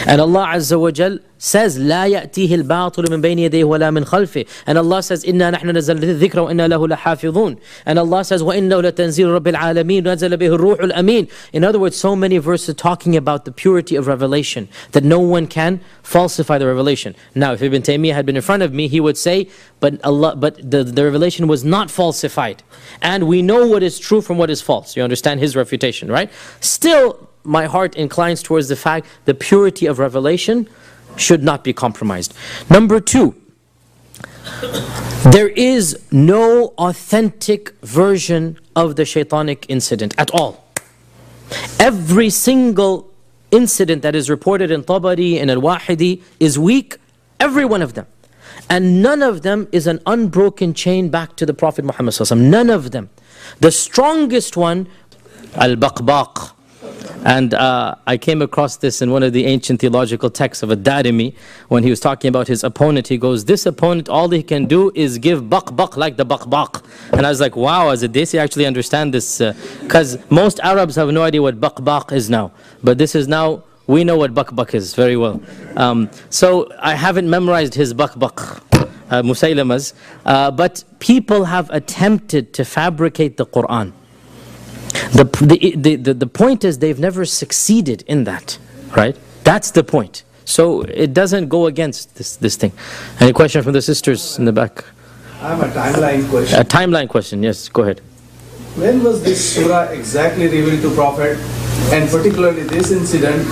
[0.06, 4.46] And Allah Azza wa Jal says, لا يأتيه الباطل من بين يديه ولا من خلفه.
[4.68, 7.58] And Allah says, إنا نحن نزلنا الذكر وإنا له لحافظون.
[7.86, 11.28] And Allah says, وإنه لتنزيل رب العالمين نزل به الروح الأمين.
[11.54, 15.48] In other words, so many verses talking about the purity of revelation, that no one
[15.48, 17.16] can falsify the revelation.
[17.34, 19.50] Now, if Ibn Taymiyyah had been in front of me, he would say,
[19.80, 22.62] but Allah, but the, the revelation was not falsified.
[23.02, 24.96] And we know what is true from what is false.
[24.96, 26.32] You understand his refutation, right?
[26.60, 30.69] Still, my heart inclines towards the fact the purity of revelation
[31.17, 32.35] should not be compromised.
[32.69, 33.35] Number two,
[35.33, 40.65] there is no authentic version of the shaitanic incident at all.
[41.79, 43.11] Every single
[43.51, 46.99] incident that is reported in Tabari and Al-Wahidi is weak,
[47.41, 48.07] every one of them.
[48.69, 52.91] And none of them is an unbroken chain back to the Prophet Muhammad None of
[52.91, 53.11] them.
[53.61, 54.89] The strongest one,
[55.55, 56.53] Al-Baqbaq,
[57.27, 61.35] and uh, I came across this in one of the ancient theological texts of Ad-Darimi
[61.67, 63.09] when he was talking about his opponent.
[63.09, 66.83] He goes, This opponent, all he can do is give bak like the bak.
[67.13, 69.39] And I was like, Wow, as a Desi, actually understand this.
[69.83, 72.53] Because uh, most Arabs have no idea what bak is now.
[72.85, 75.43] But this is now, we know what bak is very well.
[75.77, 78.13] Um, so I haven't memorized his bak.
[79.09, 83.93] Uh, Musaylama's, uh, but people have attempted to fabricate the Quran.
[85.13, 85.25] The,
[85.77, 88.59] the, the, the point is they've never succeeded in that,
[88.97, 89.17] right?
[89.45, 90.25] That's the point.
[90.45, 92.73] So it doesn't go against this, this thing.
[93.21, 94.85] Any question from the sisters in the back?
[95.41, 96.61] I have a timeline question.
[96.61, 98.01] A timeline question, yes, go ahead.
[98.77, 101.39] When was this surah exactly revealed to Prophet?
[101.93, 103.45] And particularly this incident,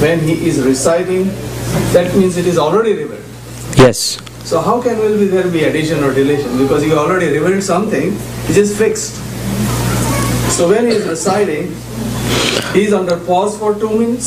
[0.00, 1.26] when he is reciting,
[1.92, 3.24] that means it is already revealed.
[3.76, 4.18] Yes.
[4.44, 6.58] So how can will there be addition or deletion?
[6.58, 8.16] Because you already revealed something,
[8.48, 9.20] it is fixed.
[10.52, 11.68] So when he's reciting,
[12.72, 14.26] he's under pause for two minutes.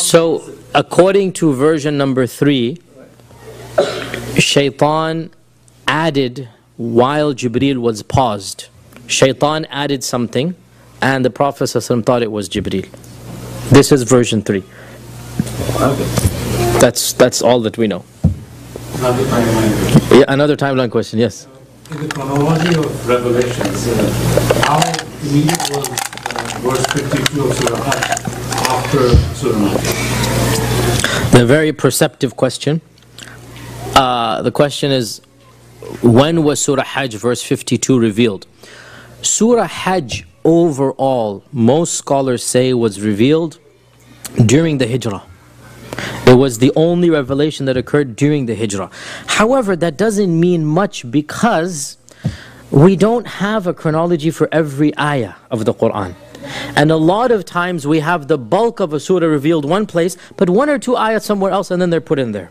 [0.00, 0.42] So
[0.74, 2.78] according to version number three,
[4.36, 5.30] Shaitan
[5.86, 8.68] added while Jibreel was paused.
[9.06, 10.56] Shaitan added something
[11.00, 12.88] and the Prophet ﷺ thought it was Jibreel.
[13.70, 14.58] This is version 3.
[14.60, 16.04] Okay.
[16.80, 18.04] That's, that's all that we know.
[18.94, 20.18] Another timeline.
[20.18, 21.46] Yeah, another timeline question, yes.
[21.90, 28.10] In the chronology of revelations, uh, how immediate was uh, verse 52 of Surah Hajj
[28.68, 29.74] after Surah?
[31.38, 32.80] The very perceptive question.
[33.94, 35.20] Uh, the question is,
[36.02, 38.46] when was Surah Hajj verse 52 revealed?
[39.22, 43.58] Surah Hajj overall, most scholars say was revealed
[44.46, 45.22] during the Hijrah.
[46.26, 48.90] It was the only revelation that occurred during the Hijrah.
[49.26, 51.98] However, that doesn't mean much because
[52.70, 56.14] we don't have a chronology for every ayah of the Quran.
[56.76, 60.16] And a lot of times we have the bulk of a surah revealed one place,
[60.36, 62.50] but one or two ayahs somewhere else and then they're put in there.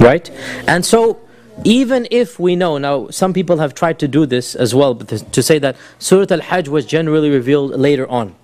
[0.00, 0.28] Right?
[0.66, 1.20] And so,
[1.64, 5.08] even if we know, now some people have tried to do this as well, but
[5.08, 8.34] to say that Surah Al-Hajj was generally revealed later on.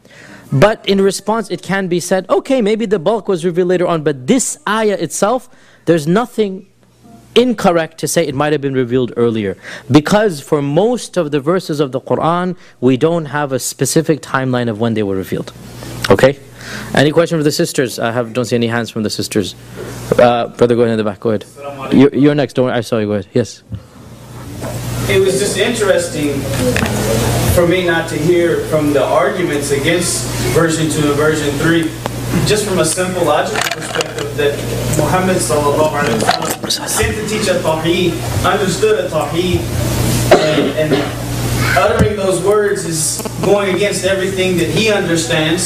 [0.52, 4.02] But in response, it can be said, okay, maybe the bulk was revealed later on,
[4.02, 5.48] but this ayah itself,
[5.86, 6.68] there's nothing
[7.34, 9.56] incorrect to say it might have been revealed earlier.
[9.90, 14.68] Because for most of the verses of the Quran, we don't have a specific timeline
[14.68, 15.52] of when they were revealed.
[16.10, 16.38] Okay?
[16.94, 17.98] Any question for the sisters?
[17.98, 19.54] I have don't see any hands from the sisters.
[20.18, 21.20] Uh, brother, go ahead in the back.
[21.20, 21.44] Go ahead.
[21.92, 22.54] You're, you're next.
[22.54, 22.74] Don't worry.
[22.74, 23.06] I saw you.
[23.06, 23.28] Go ahead.
[23.32, 23.62] Yes.
[25.06, 26.40] It was just interesting
[27.54, 30.24] for me not to hear from the arguments against
[30.54, 31.82] version 2 and version 3,
[32.46, 34.56] just from a simple logical perspective that
[34.98, 38.12] Muhammad wasallam sent to teach a tawheed,
[38.44, 39.60] understood a tawheed,
[40.32, 41.24] and, and
[41.78, 45.62] uttering those words is going against everything that he understands.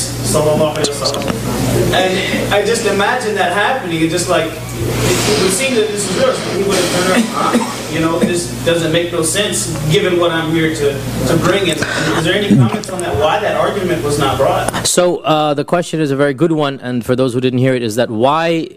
[1.94, 4.02] And I just imagine that happening.
[4.02, 6.38] It's just like it would seem that this is yours.
[6.54, 7.77] He would have turned around.
[7.88, 10.92] "Ah, You know, this doesn't make no sense given what I'm here to
[11.28, 11.68] to bring.
[11.68, 11.80] Is
[12.24, 13.16] there any comments on that?
[13.16, 14.86] Why that argument was not brought?
[14.86, 17.74] So uh, the question is a very good one, and for those who didn't hear
[17.74, 18.68] it, is that why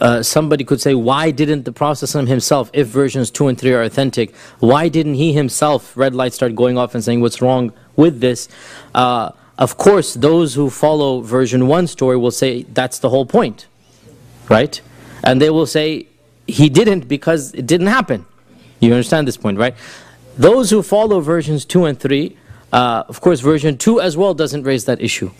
[0.00, 3.82] uh, somebody could say, why didn't the Prophet himself, if versions 2 and 3 are
[3.82, 8.20] authentic, why didn't he himself, red lights start going off and saying, what's wrong with
[8.20, 8.48] this?
[8.94, 13.66] Uh, of course, those who follow version 1 story will say, that's the whole point,
[14.48, 14.80] right?
[15.24, 16.06] And they will say,
[16.48, 18.26] he didn't because it didn't happen.
[18.80, 19.74] You understand this point, right?
[20.36, 22.36] Those who follow versions 2 and 3,
[22.72, 25.30] uh, of course, version 2 as well doesn't raise that issue.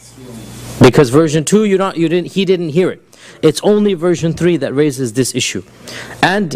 [0.82, 3.02] Because version 2, you don't, you didn't, he didn't hear it.
[3.42, 5.62] It's only version 3 that raises this issue.
[6.22, 6.54] And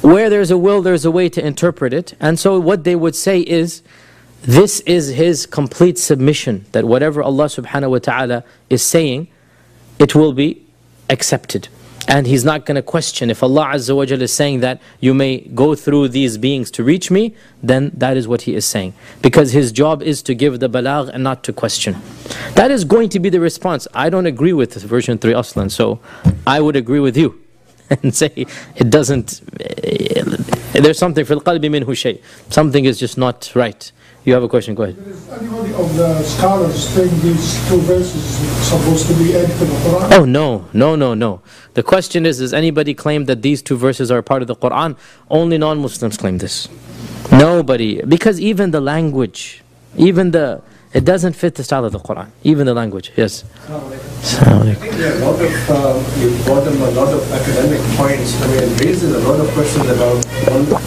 [0.00, 2.14] where there's a will, there's a way to interpret it.
[2.20, 3.82] And so what they would say is,
[4.42, 9.28] this is his complete submission, that whatever Allah subhanahu wa ta'ala is saying,
[9.98, 10.64] it will be
[11.10, 11.68] accepted.
[12.08, 13.28] And he's not going to question.
[13.30, 16.82] If Allah Azza wa Jalla is saying that you may go through these beings to
[16.82, 18.94] reach me, then that is what he is saying.
[19.20, 21.96] Because his job is to give the balagh and not to question.
[22.54, 23.86] That is going to be the response.
[23.92, 26.00] I don't agree with version 3 Aslan, so
[26.46, 27.38] I would agree with you
[27.90, 28.32] and say
[28.76, 30.22] it doesn't, eh,
[30.72, 32.22] there's something for qalbi minhu shay.
[32.48, 33.92] Something is just not right.
[34.24, 34.98] You have a question, go ahead.
[34.98, 38.22] Anybody of the scholars think these two verses
[38.68, 40.18] supposed to be added to the Quran?
[40.18, 41.40] Oh, no, no, no, no.
[41.78, 44.96] The question is Does anybody claim that these two verses are part of the Quran?
[45.30, 46.68] Only non Muslims claim this.
[47.30, 48.02] Nobody.
[48.02, 49.62] Because even the language,
[49.96, 50.60] even the.
[50.92, 53.12] It doesn't fit the style of the Quran, even the language.
[53.14, 53.44] Yes.
[53.68, 57.22] Assalamu I think there are a lot of, um, you brought them a lot of
[57.30, 58.34] academic points.
[58.42, 60.18] I mean, it raises a lot of questions about,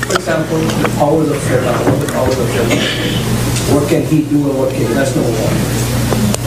[0.10, 1.80] for example, the powers of shaitan.
[1.88, 2.84] What the powers of shaitan?
[3.74, 4.94] What can he do and what can he?
[4.94, 5.56] That's number one.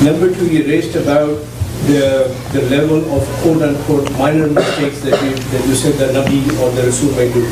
[0.04, 1.40] Number two, you raised about
[1.86, 6.40] the the level of quote unquote minor mistakes that you that you said the Nabi
[6.60, 7.44] or the Rasul may do.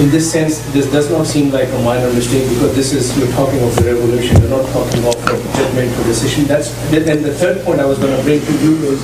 [0.00, 3.32] In this sense, this does not seem like a minor mistake because this is you're
[3.32, 4.40] talking of the revolution.
[4.40, 6.44] You're not talking of a judgmental decision.
[6.44, 9.00] That's and the third point I was going to bring to you is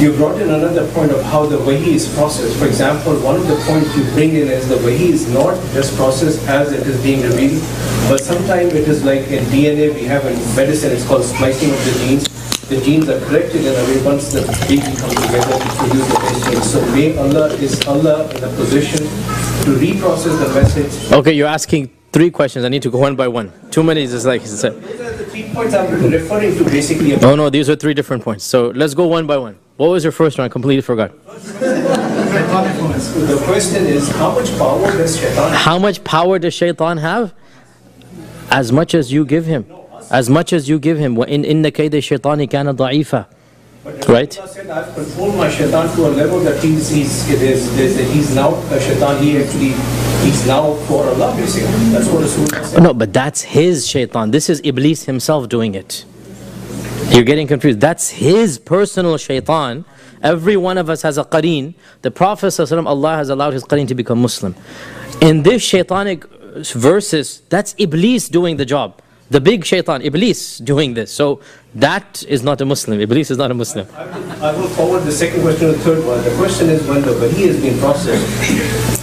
[0.00, 2.58] you brought in another point of how the wahi is processed.
[2.58, 5.96] For example, one of the points you bring in is the wahi is not just
[5.96, 7.62] processed as it is being revealed,
[8.08, 11.84] but sometimes it is like in DNA, we have in medicine, it's called splicing of
[11.84, 12.33] the genes.
[12.68, 16.14] The genes are corrected in a way once the baby comes together to produce the
[16.14, 16.72] best genes.
[16.72, 21.12] So may Allah, is Allah in a position to reprocess the message?
[21.12, 22.64] Okay, you're asking three questions.
[22.64, 23.52] I need to go one by one.
[23.70, 24.80] Too many is just like he said.
[24.82, 27.14] Those are the three points I'm referring to basically.
[27.16, 28.44] Oh no, these are three different points.
[28.44, 29.58] So let's go one by one.
[29.76, 30.46] What was your first one?
[30.46, 31.12] I completely forgot.
[32.54, 35.60] The question is, how much power does shaitan have?
[35.60, 37.34] How much power does shaitan have?
[38.50, 39.66] As much as you give him
[40.10, 41.16] as much as you give him.
[41.18, 43.26] Inna kayda shaitani kana da'ifa.
[43.84, 44.38] But right?
[44.38, 48.54] Allah said, I've controlled my shaitan to a level that he's, he's, there's, he's now,
[48.54, 49.72] a shaitan, he actually,
[50.24, 51.36] he's now for Allah.
[51.36, 52.82] That's what Rasulullah said.
[52.82, 54.30] No, but that's his shaitan.
[54.30, 56.06] This is Iblis himself doing it.
[57.10, 57.80] You're getting confused.
[57.80, 59.84] That's his personal shaitan.
[60.22, 61.74] Every one of us has a qareen.
[62.00, 64.56] The Prophet ﷺ, Allah has allowed his qareen to become Muslim.
[65.20, 66.24] In this shaitanic
[66.72, 69.02] verses, that's Iblis doing the job.
[69.34, 71.10] The big shaitan, Iblis, doing this.
[71.10, 71.40] So
[71.74, 73.00] that is not a Muslim.
[73.00, 73.84] Iblis is not a Muslim.
[73.92, 76.22] I will, I will forward the second question to the third one.
[76.22, 78.22] The question is when the wahi has been processed,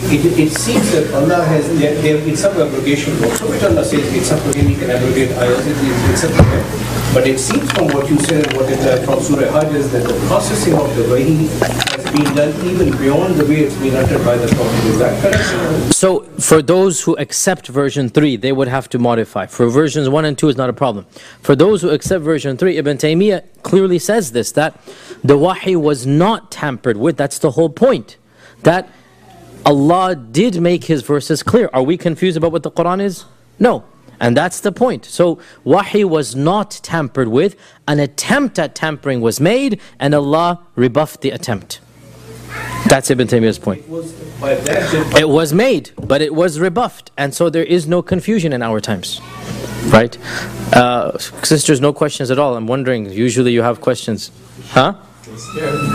[0.07, 4.07] it, it seems that Allah has, there, there in some abrogation, also which Allah says
[4.15, 6.63] it's up to him, he can abrogate ayahs, it, it, it's up to him.
[7.13, 10.07] But it seems from what you said and what uh, from Surah Hajj is that
[10.07, 12.00] the processing of the has
[12.35, 14.85] done even beyond the way it's been uttered by the Prophet.
[14.85, 15.93] Is that correct?
[15.93, 19.45] So for those who accept version 3, they would have to modify.
[19.45, 21.05] For versions 1 and 2 is not a problem.
[21.41, 24.79] For those who accept version 3, Ibn Taymiyyah clearly says this, that
[25.23, 27.17] the wahi was not tampered with.
[27.17, 28.17] That's the whole point.
[28.63, 28.89] That
[29.65, 31.69] Allah did make His verses clear.
[31.73, 33.25] Are we confused about what the Quran is?
[33.59, 33.83] No.
[34.19, 35.05] And that's the point.
[35.05, 37.55] So wahi was not tampered with.
[37.87, 41.79] An attempt at tampering was made and Allah rebuffed the attempt.
[42.87, 43.83] That's Ibn Taymiyyah's point.
[45.17, 47.11] It was made, but it was rebuffed.
[47.17, 49.21] And so there is no confusion in our times.
[49.85, 50.17] Right?
[50.73, 52.55] Uh, sisters, no questions at all.
[52.55, 54.31] I'm wondering, usually you have questions.
[54.69, 54.95] Huh?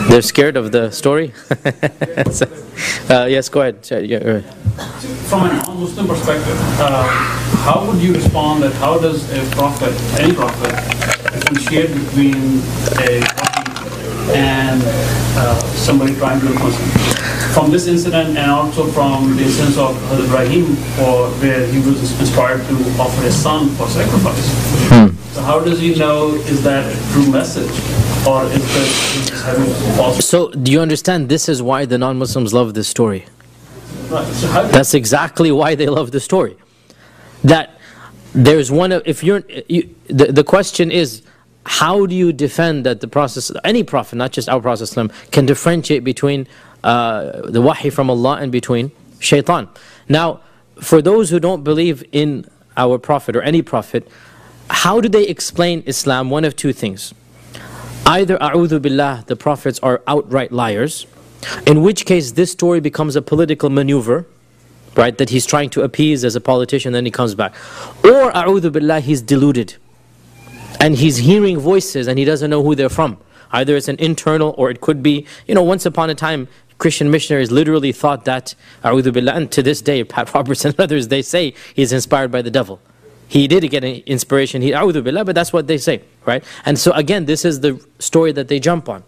[0.09, 1.33] They're scared of the story?
[3.09, 3.87] Uh, yes, go ahead.
[3.87, 7.07] From an non-Muslim perspective, uh,
[7.65, 10.73] how would you respond that how does a prophet, any prophet,
[11.33, 12.61] differentiate between
[12.99, 13.56] a
[14.31, 14.83] and
[15.37, 17.17] uh, somebody trying to influence him?
[17.57, 20.65] from this incident and also from the instance of Hazrat Ibrahim,
[21.01, 24.45] or where he was inspired to offer his son for sacrifice.
[25.35, 27.73] So how does he know is that a true message,
[28.27, 30.27] or is this is this having false?
[30.27, 31.31] So, do you understand?
[31.31, 33.25] This is why the non Muslims love this story.
[34.11, 34.27] Right.
[34.35, 36.57] So That's exactly why they love the story.
[37.43, 37.79] That
[38.35, 41.23] there's one of, if you're, you, the, the question is,
[41.67, 46.05] how do you defend that the process, any prophet, not just our Prophet, can differentiate
[46.05, 46.47] between
[46.85, 49.69] uh, the wahi from Allah and between shaitan?
[50.09, 50.41] Now,
[50.81, 52.47] for those who don't believe in
[52.77, 54.09] our prophet or any prophet,
[54.71, 56.31] how do they explain Islam?
[56.31, 57.13] One of two things.
[58.07, 61.07] Either, a'udhu billah, the prophets are outright liars,
[61.67, 64.25] in which case this story becomes a political maneuver,
[64.95, 67.53] right, that he's trying to appease as a politician, then he comes back.
[68.05, 69.75] Or, a'udhu billah, he's deluded.
[70.81, 73.19] And he's hearing voices and he doesn't know who they're from.
[73.53, 76.49] Either it's an internal or it could be, you know, once upon a time,
[76.79, 81.55] Christian missionaries literally thought that, and to this day, Pat Robertson and others, they say
[81.75, 82.81] he's inspired by the devil.
[83.29, 86.45] He did get an inspiration, he, but that's what they say, right?
[86.65, 89.03] And so again, this is the story that they jump on.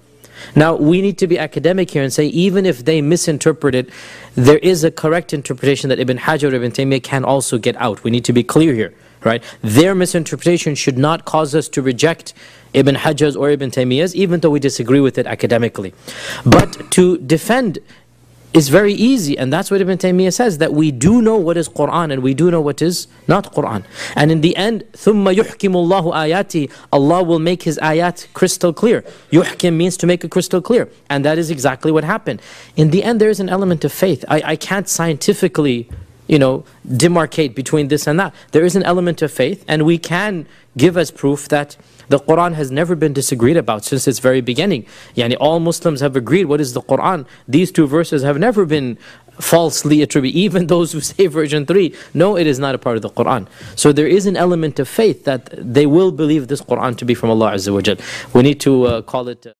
[0.55, 3.91] Now, we need to be academic here and say, even if they misinterpret it,
[4.35, 8.05] there is a correct interpretation that Ibn Hajar Ibn Taymiyyah can also get out.
[8.05, 9.44] We need to be clear here, right?
[9.62, 12.34] Their misinterpretation should not cause us to reject
[12.74, 15.94] Ibn Hajar's or Ibn Taymiyyah's, even though we disagree with it academically.
[16.46, 17.80] But to defend
[18.54, 21.68] is very easy, and that's what Ibn Taymiyyah says, that we do know what is
[21.68, 23.84] Qur'an and we do know what is not Qur'an.
[24.16, 29.04] And in the end, ثُمَّ يُحْكِمُ اللَّهُ آيَاتِ Allah will make His ayat crystal clear.
[29.32, 30.88] Yuhkim means to make it crystal clear.
[31.10, 32.42] And that is exactly what happened.
[32.76, 34.24] In the end, there is an element of faith.
[34.28, 35.90] I, I can't scientifically
[36.29, 38.35] you know, demarcate between this and that.
[38.53, 41.77] There is an element of faith, and we can give as proof that
[42.09, 44.87] the Quran has never been disagreed about since its very beginning.
[45.15, 47.27] Yani all Muslims have agreed what is the Quran.
[47.47, 48.99] These two verses have never been
[49.41, 50.39] falsely attributed.
[50.47, 53.47] Even those who say version 3, no, it is not a part of the Quran.
[53.77, 57.15] So there is an element of faith that they will believe this Quran to be
[57.15, 58.05] from Allah Azza wa.
[58.33, 59.47] We need to uh, call it...
[59.47, 59.53] Uh